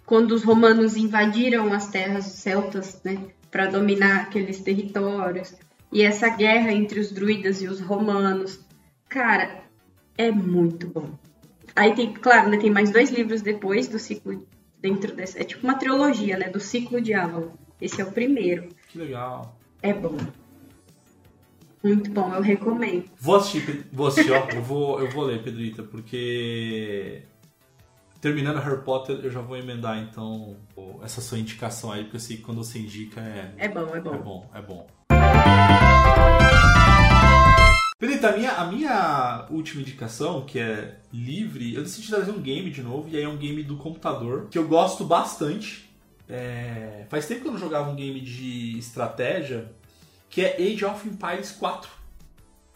quando 0.05 0.31
os 0.31 0.43
romanos 0.43 0.95
invadiram 0.95 1.71
as 1.73 1.89
terras 1.89 2.25
celtas, 2.25 3.01
né, 3.03 3.27
para 3.51 3.67
dominar 3.67 4.21
aqueles 4.21 4.61
territórios, 4.61 5.53
e 5.93 6.01
essa 6.01 6.27
guerra 6.29 6.73
entre 6.73 6.99
os 6.99 7.11
druidas 7.11 7.61
e 7.61 7.67
os 7.67 7.79
romanos. 7.79 8.59
Cara, 9.07 9.63
é 10.17 10.31
muito 10.31 10.87
bom. 10.87 11.17
Aí 11.75 11.93
tem, 11.93 12.11
claro, 12.13 12.49
né, 12.49 12.57
tem 12.57 12.71
mais 12.71 12.91
dois 12.91 13.11
livros 13.11 13.41
depois 13.41 13.87
do 13.87 13.99
ciclo 13.99 14.45
dentro 14.81 15.15
dessa, 15.15 15.39
é 15.39 15.43
tipo 15.43 15.63
uma 15.65 15.75
trilogia, 15.75 16.37
né, 16.37 16.49
do 16.49 16.59
ciclo 16.59 16.99
de 16.99 17.13
Avalon. 17.13 17.51
Esse 17.79 18.01
é 18.01 18.03
o 18.03 18.11
primeiro. 18.11 18.69
Que 18.89 18.97
legal. 18.97 19.57
É 19.81 19.93
bom. 19.93 20.17
Muito 21.83 22.09
bom, 22.11 22.33
eu 22.33 22.41
recomendo. 22.41 23.05
Vou 23.19 23.35
assistir, 23.35 23.85
vou 23.91 24.07
assistir, 24.07 24.31
ó, 24.31 24.47
eu 24.51 24.61
vou, 24.61 24.99
eu 24.99 25.09
vou 25.09 25.25
ler, 25.25 25.43
Pedrita, 25.43 25.83
porque 25.83 27.23
terminando 28.21 28.59
Harry 28.59 28.81
Potter 28.83 29.19
eu 29.21 29.29
já 29.29 29.41
vou 29.41 29.57
emendar 29.57 29.97
então 29.99 30.55
essa 31.03 31.19
sua 31.19 31.37
indicação 31.37 31.91
aí, 31.91 32.03
porque 32.03 32.15
eu 32.15 32.21
sei 32.21 32.37
que 32.37 32.43
quando 32.43 32.63
você 32.63 32.79
indica 32.79 33.19
é, 33.19 33.53
É 33.57 33.67
bom, 33.67 33.93
é 33.93 33.99
bom. 33.99 34.13
é 34.13 34.17
bom, 34.17 34.49
é 34.53 34.61
bom. 34.61 34.87
Pedrita, 37.97 38.29
a 38.29 38.37
minha, 38.37 38.51
a 38.51 38.65
minha 38.65 39.47
última 39.49 39.81
indicação, 39.81 40.45
que 40.45 40.59
é 40.59 40.97
livre, 41.13 41.73
eu 41.73 41.83
decidi 41.83 42.09
trazer 42.09 42.31
um 42.31 42.41
game 42.41 42.69
de 42.69 42.83
novo, 42.83 43.07
e 43.09 43.15
aí 43.15 43.23
é 43.23 43.29
um 43.29 43.37
game 43.37 43.63
do 43.63 43.77
computador, 43.77 44.47
que 44.49 44.57
eu 44.57 44.67
gosto 44.67 45.05
bastante. 45.05 45.89
É, 46.27 47.05
Faz 47.09 47.27
tempo 47.27 47.41
que 47.41 47.47
eu 47.47 47.51
não 47.53 47.59
jogava 47.59 47.89
um 47.89 47.95
game 47.95 48.19
de 48.19 48.77
estratégia, 48.77 49.71
que 50.29 50.41
é 50.41 50.57
Age 50.57 50.83
of 50.83 51.07
Empires 51.07 51.51
4. 51.51 51.89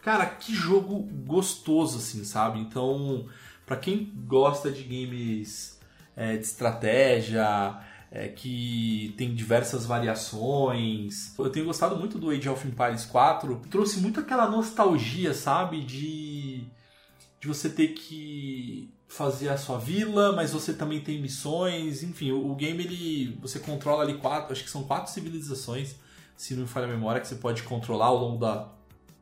Cara, 0.00 0.24
que 0.26 0.54
jogo 0.54 1.00
gostoso, 1.26 1.98
assim, 1.98 2.24
sabe? 2.24 2.60
Então, 2.60 3.26
pra 3.66 3.76
quem 3.76 4.10
gosta 4.26 4.70
de 4.70 4.82
games 4.82 5.78
é, 6.16 6.36
de 6.36 6.44
estratégia, 6.44 7.76
é, 8.10 8.28
que 8.28 9.14
tem 9.16 9.34
diversas 9.34 9.84
variações, 9.84 11.34
eu 11.38 11.50
tenho 11.50 11.66
gostado 11.66 11.96
muito 11.96 12.18
do 12.18 12.30
Age 12.30 12.48
of 12.48 12.66
Empires 12.66 13.04
4. 13.04 13.62
Trouxe 13.70 14.00
muito 14.00 14.20
aquela 14.20 14.50
nostalgia, 14.50 15.34
sabe? 15.34 15.82
De, 15.82 16.64
de 17.40 17.48
você 17.48 17.68
ter 17.68 17.88
que 17.88 18.90
fazer 19.06 19.48
a 19.48 19.56
sua 19.56 19.78
vila, 19.78 20.32
mas 20.32 20.52
você 20.52 20.72
também 20.72 21.00
tem 21.00 21.20
missões. 21.20 22.02
Enfim, 22.02 22.32
o, 22.32 22.50
o 22.50 22.54
game 22.54 22.82
ele 22.82 23.38
você 23.40 23.58
controla 23.58 24.02
ali 24.02 24.14
quatro, 24.18 24.52
acho 24.52 24.64
que 24.64 24.70
são 24.70 24.84
quatro 24.84 25.12
civilizações, 25.12 25.96
se 26.36 26.54
não 26.54 26.62
me 26.62 26.68
falha 26.68 26.86
a 26.86 26.90
memória, 26.90 27.20
que 27.20 27.28
você 27.28 27.36
pode 27.36 27.62
controlar 27.62 28.06
ao 28.06 28.16
longo 28.16 28.38
da, 28.38 28.68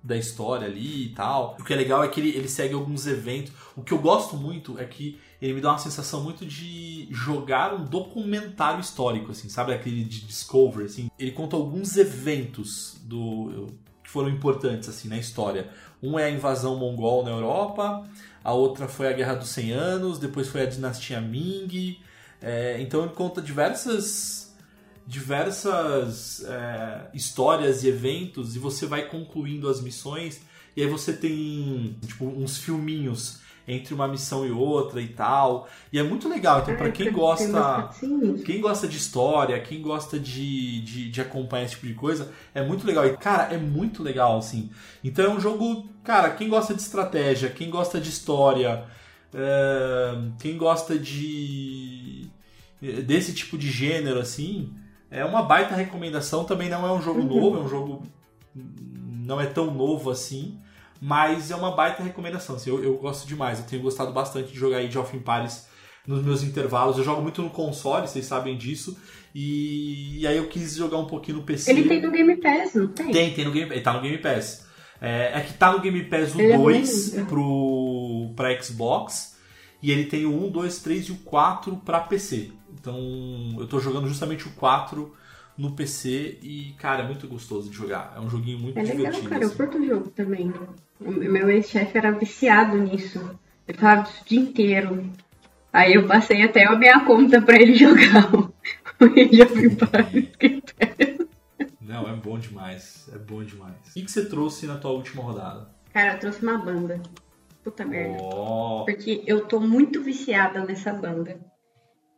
da 0.07 0.17
história 0.17 0.67
ali 0.67 1.07
e 1.07 1.09
tal. 1.09 1.57
O 1.59 1.65
que 1.65 1.73
é 1.73 1.77
legal 1.77 2.03
é 2.05 2.09
que 2.09 2.21
ele, 2.21 2.31
ele 2.31 2.49
segue 2.49 2.75
alguns 2.75 3.07
eventos. 3.07 3.53
O 3.77 3.83
que 3.83 3.93
eu 3.93 3.99
gosto 3.99 4.37
muito 4.37 4.79
é 4.79 4.85
que 4.85 5.19
ele 5.43 5.55
me 5.55 5.61
dá 5.61 5.71
uma 5.71 5.79
sensação 5.79 6.23
muito 6.23 6.47
de 6.47 7.09
jogar 7.11 7.75
um 7.75 7.85
documentário 7.85 8.81
histórico, 8.81 9.33
assim, 9.33 9.49
sabe? 9.49 9.75
Aquele 9.75 10.05
de 10.05 10.21
Discovery, 10.21 10.87
assim. 10.87 11.11
Ele 11.19 11.33
conta 11.33 11.57
alguns 11.57 11.97
eventos 11.97 12.97
do 13.03 13.67
que 14.03 14.11
foram 14.11 14.29
importantes, 14.29 14.89
assim, 14.89 15.09
na 15.09 15.19
história. 15.19 15.69
Um 16.03 16.19
é 16.19 16.25
a 16.25 16.31
invasão 16.31 16.77
mongol 16.77 17.25
na 17.25 17.31
Europa, 17.31 18.05
a 18.45 18.53
outra 18.53 18.87
foi 18.87 19.09
a 19.09 19.13
Guerra 19.13 19.35
dos 19.35 19.49
100 19.49 19.73
Anos, 19.73 20.19
depois 20.19 20.47
foi 20.47 20.63
a 20.63 20.67
dinastia 20.67 21.21
Ming. 21.21 21.99
É, 22.41 22.81
então 22.81 23.03
ele 23.03 23.13
conta 23.13 23.43
diversas 23.43 24.46
diversas 25.07 26.45
é, 26.45 27.11
histórias 27.15 27.85
e 27.85 27.89
eventos 27.89 28.57
e 28.57 28.59
você 28.59 28.87
vai 28.87 29.09
concluindo 29.09 29.69
as 29.69 29.81
missões 29.81 30.41
e 30.77 30.83
aí 30.83 30.89
você 30.89 31.13
tem 31.13 31.97
tipo 32.05 32.27
uns 32.27 32.59
filminhos 32.59 33.41
entre 33.69 33.95
uma 33.95 34.07
missão 34.07 34.47
e 34.47 34.51
outra 34.51 35.01
e 35.01 35.09
tal 35.09 35.69
e 35.93 35.99
é 35.99 36.03
muito 36.03 36.29
legal 36.29 36.61
então 36.61 36.77
para 36.77 36.91
quem 36.91 37.13
gosta 37.13 37.91
quem 38.45 38.61
gosta 38.61 38.89
de 38.89 38.97
história, 38.97 39.61
quem 39.61 39.81
gosta 39.81 40.19
de, 40.19 40.81
de, 40.81 41.11
de 41.11 41.21
acompanhar 41.21 41.65
esse 41.65 41.75
tipo 41.75 41.87
de 41.87 41.95
coisa, 41.95 42.33
é 42.55 42.63
muito 42.63 42.87
legal. 42.87 43.07
E, 43.07 43.17
cara, 43.17 43.53
é 43.53 43.59
muito 43.59 44.03
legal, 44.03 44.39
assim. 44.39 44.71
Então 45.03 45.25
é 45.25 45.29
um 45.29 45.41
jogo, 45.41 45.89
cara, 46.05 46.31
quem 46.31 46.49
gosta 46.49 46.75
de 46.75 46.81
estratégia, 46.81 47.51
quem 47.51 47.71
gosta 47.71 48.01
de 48.01 48.09
história, 48.09 48.85
é, 49.35 50.15
quem 50.39 50.57
gosta 50.57 50.99
de. 50.99 52.29
desse 53.05 53.35
tipo 53.35 53.59
de 53.59 53.71
gênero 53.71 54.21
assim, 54.21 54.73
é 55.11 55.25
uma 55.25 55.43
baita 55.43 55.75
recomendação. 55.75 56.45
Também 56.45 56.69
não 56.69 56.87
é 56.87 56.93
um 56.93 57.01
jogo 57.01 57.23
novo, 57.23 57.59
é 57.59 57.61
um 57.61 57.69
jogo 57.69 58.03
não 58.55 59.41
é 59.41 59.47
tão 59.47 59.73
novo 59.73 60.11
assim, 60.11 60.59
mas 61.01 61.51
é 61.51 61.57
uma 61.57 61.73
baita 61.73 62.03
recomendação. 62.03 62.57
Assim, 62.57 62.71
eu, 62.71 62.83
eu 62.83 62.97
gosto 62.97 63.27
demais, 63.27 63.59
eu 63.59 63.67
tenho 63.67 63.83
gostado 63.83 64.13
bastante 64.13 64.53
de 64.53 64.59
jogar 64.59 64.79
Age 64.79 64.99
of 64.99 65.17
Empires 65.17 65.67
nos 66.07 66.25
meus 66.25 66.43
intervalos. 66.43 66.97
Eu 66.97 67.05
jogo 67.05 67.21
muito 67.21 67.43
no 67.43 67.51
console, 67.51 68.07
vocês 68.07 68.25
sabem 68.25 68.57
disso. 68.57 68.97
E, 69.35 70.21
e 70.21 70.27
aí 70.27 70.37
eu 70.37 70.49
quis 70.49 70.77
jogar 70.77 70.99
um 70.99 71.07
pouquinho 71.07 71.39
no 71.39 71.43
PC. 71.45 71.71
Ele 71.71 71.89
tem 71.89 72.01
no 72.01 72.11
Game 72.11 72.37
Pass, 72.37 72.75
não 72.75 72.89
tem? 72.89 73.11
Tem, 73.11 73.35
tem 73.35 73.45
no 73.45 73.53
Game 73.53 73.71
Ele 73.71 73.81
tá 73.81 73.93
no 73.93 74.01
Game 74.01 74.19
Pass. 74.19 74.65
É, 75.01 75.39
é 75.39 75.41
que 75.43 75.53
tá 75.53 75.73
no 75.73 75.81
Game 75.81 76.05
Pass 76.05 76.35
o 76.35 76.41
Ele 76.41 76.53
é 76.53 76.57
2 76.57 77.11
bom, 77.11 77.17
né? 77.17 77.27
pro, 77.29 78.33
pra 78.35 78.63
Xbox. 78.63 79.37
E 79.83 79.91
ele 79.91 80.07
tem 80.07 80.25
o 80.25 80.47
1, 80.47 80.51
2, 80.51 80.79
3 80.79 81.05
e 81.07 81.13
o 81.13 81.17
4 81.17 81.77
pra 81.85 82.01
PC. 82.01 82.51
Então 82.79 83.57
eu 83.59 83.67
tô 83.67 83.81
jogando 83.81 84.09
justamente 84.09 84.47
o 84.47 84.53
4 84.53 85.15
no 85.57 85.73
PC 85.73 86.39
e, 86.43 86.75
cara, 86.79 87.03
é 87.03 87.07
muito 87.07 87.27
gostoso 87.27 87.71
de 87.71 87.77
jogar. 87.77 88.13
É 88.17 88.21
um 88.21 88.29
joguinho 88.29 88.59
muito 88.59 88.79
É 88.79 88.83
legal, 88.83 88.97
divertido. 88.97 89.29
cara. 89.29 89.43
Eu 89.43 89.49
assim. 89.49 89.57
curto 89.57 89.79
o 89.79 89.87
jogo 89.87 90.11
também. 90.11 90.53
O 91.01 91.11
meu 91.11 91.51
ex-chefe 91.51 91.97
era 91.97 92.11
viciado 92.13 92.77
nisso. 92.77 93.39
Ele 93.67 93.79
falava 93.79 94.03
disso 94.03 94.23
o 94.23 94.29
dia 94.29 94.41
inteiro. 94.41 95.11
Aí 95.73 95.95
eu 95.95 96.07
passei 96.07 96.43
até 96.43 96.65
a 96.65 96.77
minha 96.77 97.01
conta 97.01 97.41
pra 97.43 97.61
ele 97.61 97.75
jogar 97.75 98.29
Age 99.01 99.43
of 99.43 99.67
Empires. 99.67 100.31
Não, 101.81 102.09
é 102.09 102.15
bom 102.15 102.39
demais. 102.39 103.09
É 103.13 103.19
bom 103.19 103.43
demais. 103.43 103.75
O 103.91 103.93
que, 103.95 104.09
você 104.11 104.25
trouxe 104.27 104.67
na 104.67 104.77
tua 104.77 104.91
última 104.93 105.23
rodada? 105.23 105.69
Cara, 105.93 106.15
eu 106.15 106.19
trouxe 106.19 106.43
uma 106.43 106.59
banda. 106.59 107.01
Puta 107.63 107.85
merda. 107.85 108.19
Ó, 108.21 108.85
Porque 108.85 109.23
eu 109.27 109.47
tô 109.47 109.61
muito 109.61 110.03
viciada 110.03 110.65
nessa 110.65 110.93
banda. 110.93 111.39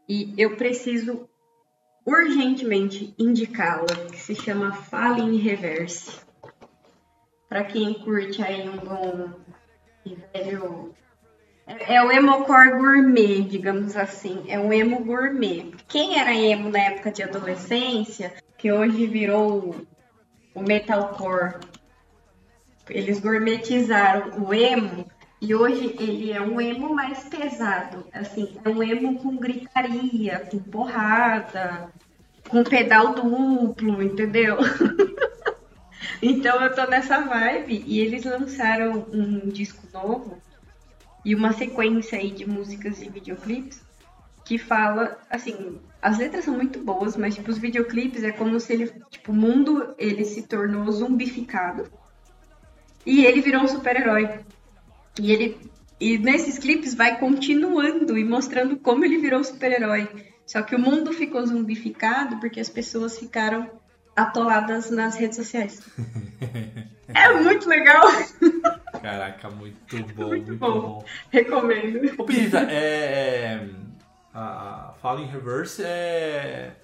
E 0.08 0.32
eu 0.38 0.56
preciso 0.56 1.28
urgentemente 2.06 3.14
indicá-la, 3.18 4.06
que 4.10 4.18
se 4.18 4.34
chama 4.34 4.72
Fallen 4.72 5.34
in 5.34 5.38
Reverse. 5.38 6.20
Pra 7.48 7.64
quem 7.64 7.92
curte 7.92 8.42
aí 8.42 8.66
um 8.68 8.78
bom 8.78 9.30
e 10.06 10.14
velho. 10.14 10.94
É, 11.66 11.96
é 11.96 12.02
o 12.02 12.10
emocore 12.10 12.70
gourmet, 12.70 13.42
digamos 13.42 13.96
assim. 13.96 14.44
É 14.48 14.58
um 14.58 14.72
emo 14.72 15.04
gourmet. 15.04 15.72
Quem 15.86 16.18
era 16.18 16.34
emo 16.34 16.70
na 16.70 16.78
época 16.78 17.10
de 17.10 17.22
adolescência, 17.22 18.32
que 18.56 18.72
hoje 18.72 19.06
virou 19.06 19.76
o 20.54 20.62
metalcore, 20.62 21.60
eles 22.88 23.20
gourmetizaram 23.20 24.42
o 24.42 24.54
emo 24.54 25.06
e 25.40 25.54
hoje 25.54 25.94
ele 25.98 26.32
é 26.32 26.40
um 26.40 26.60
emo 26.60 26.94
mais 26.94 27.24
pesado. 27.24 28.04
Assim, 28.12 28.56
é 28.64 28.68
um 28.68 28.82
emo 28.82 29.18
com 29.18 29.36
gritaria, 29.36 30.40
com 30.50 30.58
porrada, 30.58 31.90
com 32.48 32.64
pedal 32.64 33.14
duplo, 33.14 34.02
entendeu? 34.02 34.56
então 36.20 36.60
eu 36.62 36.74
tô 36.74 36.86
nessa 36.86 37.20
vibe 37.20 37.84
e 37.86 38.00
eles 38.00 38.24
lançaram 38.24 39.06
um 39.12 39.48
disco 39.48 39.86
novo 39.92 40.38
e 41.24 41.34
uma 41.34 41.52
sequência 41.52 42.18
aí 42.18 42.30
de 42.30 42.48
músicas 42.48 43.00
e 43.02 43.08
videoclipes 43.08 43.86
que 44.44 44.56
fala, 44.56 45.18
assim, 45.28 45.78
as 46.00 46.16
letras 46.16 46.46
são 46.46 46.54
muito 46.54 46.82
boas, 46.82 47.18
mas 47.18 47.34
tipo 47.34 47.50
os 47.50 47.58
videoclipes 47.58 48.24
é 48.24 48.32
como 48.32 48.58
se 48.58 48.72
ele, 48.72 48.90
tipo, 49.10 49.30
o 49.30 49.34
mundo 49.34 49.94
ele 49.98 50.24
se 50.24 50.42
tornou 50.42 50.90
zumbificado 50.90 51.84
e 53.04 53.26
ele 53.26 53.42
virou 53.42 53.62
um 53.62 53.68
super-herói. 53.68 54.40
E 55.20 55.32
ele 55.32 55.58
e 56.00 56.16
nesses 56.16 56.58
clipes 56.58 56.94
vai 56.94 57.18
continuando 57.18 58.16
e 58.16 58.24
mostrando 58.24 58.76
como 58.76 59.04
ele 59.04 59.18
virou 59.18 59.42
super-herói. 59.42 60.08
Só 60.46 60.62
que 60.62 60.74
o 60.74 60.78
mundo 60.78 61.12
ficou 61.12 61.44
zumbificado 61.44 62.38
porque 62.38 62.60
as 62.60 62.68
pessoas 62.68 63.18
ficaram 63.18 63.68
atoladas 64.16 64.90
nas 64.90 65.16
redes 65.16 65.36
sociais. 65.36 65.82
é 67.08 67.32
muito 67.34 67.68
legal. 67.68 68.02
caraca, 69.02 69.50
muito 69.50 69.96
bom, 70.14 70.28
Muito 70.28 70.46
muito, 70.46 70.56
bom. 70.56 70.80
bom. 70.80 71.04
Recomendo. 71.30 72.14
Ô, 72.16 72.24
Pirita, 72.24 72.60
é. 72.70 73.68
A 74.32 74.94
Fallen 75.02 75.26
Reverse 75.26 75.82
é. 75.84 76.76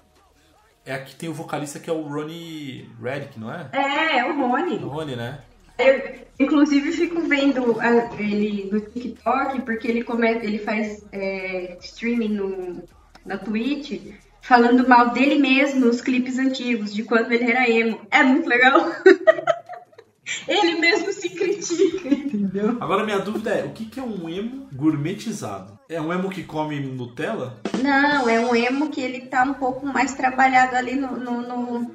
É 0.85 0.95
a 0.95 0.99
que 1.03 1.15
tem 1.15 1.29
o 1.29 1.35
vocalista 1.35 1.79
que 1.79 1.89
é 1.89 1.93
o 1.93 2.03
Ronnie 2.03 2.91
Redick, 3.01 3.41
não 3.41 3.51
é? 3.51 3.71
É, 3.73 4.19
é 4.19 4.25
o 4.27 4.37
Rony. 4.37 4.77
O 4.85 4.89
Rony, 4.89 5.17
né? 5.17 5.41
Eu, 5.79 6.15
inclusive, 6.39 6.93
fico 6.93 7.21
vendo 7.23 7.81
a- 7.81 8.11
ele 8.19 8.69
no 8.71 8.81
TikTok, 8.81 9.61
porque 9.63 9.89
ele, 9.89 10.05
come, 10.05 10.29
ele 10.29 10.59
faz 10.59 11.05
é, 11.13 11.77
streaming 11.81 12.29
no, 12.35 12.83
na 13.27 13.37
Twitch, 13.37 14.01
falando 14.41 14.89
mal 14.89 15.11
dele 15.11 15.37
mesmo 15.39 15.87
nos 15.87 16.01
clipes 16.01 16.39
antigos, 16.39 16.95
de 16.95 17.03
quando 17.03 17.33
ele 17.33 17.51
era 17.51 17.69
emo. 17.69 18.01
É 18.11 18.23
muito 18.23 18.49
legal. 18.49 18.81
ele 20.49 20.79
mesmo 20.79 21.13
se 21.13 21.29
critica, 21.31 22.09
entendeu? 22.09 22.77
Agora 22.81 23.05
minha 23.05 23.19
dúvida 23.19 23.51
é, 23.51 23.65
o 23.65 23.71
que, 23.71 23.85
que 23.87 24.01
é 24.01 24.03
um 24.03 24.29
emo 24.29 24.69
gourmetizado? 24.73 25.79
É 25.89 26.01
um 26.01 26.13
emo 26.13 26.31
que 26.31 26.43
come 26.45 26.81
Nutella? 26.81 27.61
Não, 27.83 28.29
é 28.29 28.41
um 28.41 28.55
emo 28.55 28.89
que 28.91 29.01
ele 29.01 29.23
tá 29.23 29.43
um 29.43 29.55
pouco 29.55 29.87
mais 29.87 30.15
trabalhado 30.15 30.77
ali 30.77 30.95
no, 30.95 31.17
no, 31.19 31.43
no, 31.43 31.91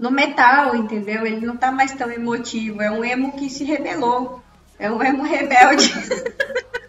no 0.00 0.10
metal, 0.10 0.74
entendeu? 0.74 1.26
Ele 1.26 1.46
não 1.46 1.56
tá 1.56 1.70
mais 1.70 1.92
tão 1.92 2.10
emotivo. 2.10 2.80
É 2.82 2.90
um 2.90 3.04
emo 3.04 3.32
que 3.32 3.50
se 3.50 3.62
rebelou. 3.62 4.42
É 4.78 4.90
um 4.90 5.02
emo 5.02 5.22
rebelde. 5.22 5.92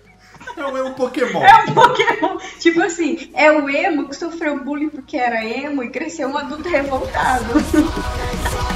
É 0.58 0.66
um 0.68 0.78
emo 0.78 0.94
Pokémon. 0.94 1.42
É 1.42 1.64
um 1.64 1.74
Pokémon. 1.74 2.38
Tipo 2.60 2.84
assim, 2.84 3.32
é 3.34 3.52
o 3.52 3.68
emo 3.68 4.10
que 4.10 4.16
sofreu 4.16 4.64
bullying 4.64 4.90
porque 4.90 5.18
era 5.18 5.44
emo 5.44 5.82
e 5.82 5.90
cresceu 5.90 6.28
um 6.28 6.38
adulto 6.38 6.70
revoltado. 6.70 7.46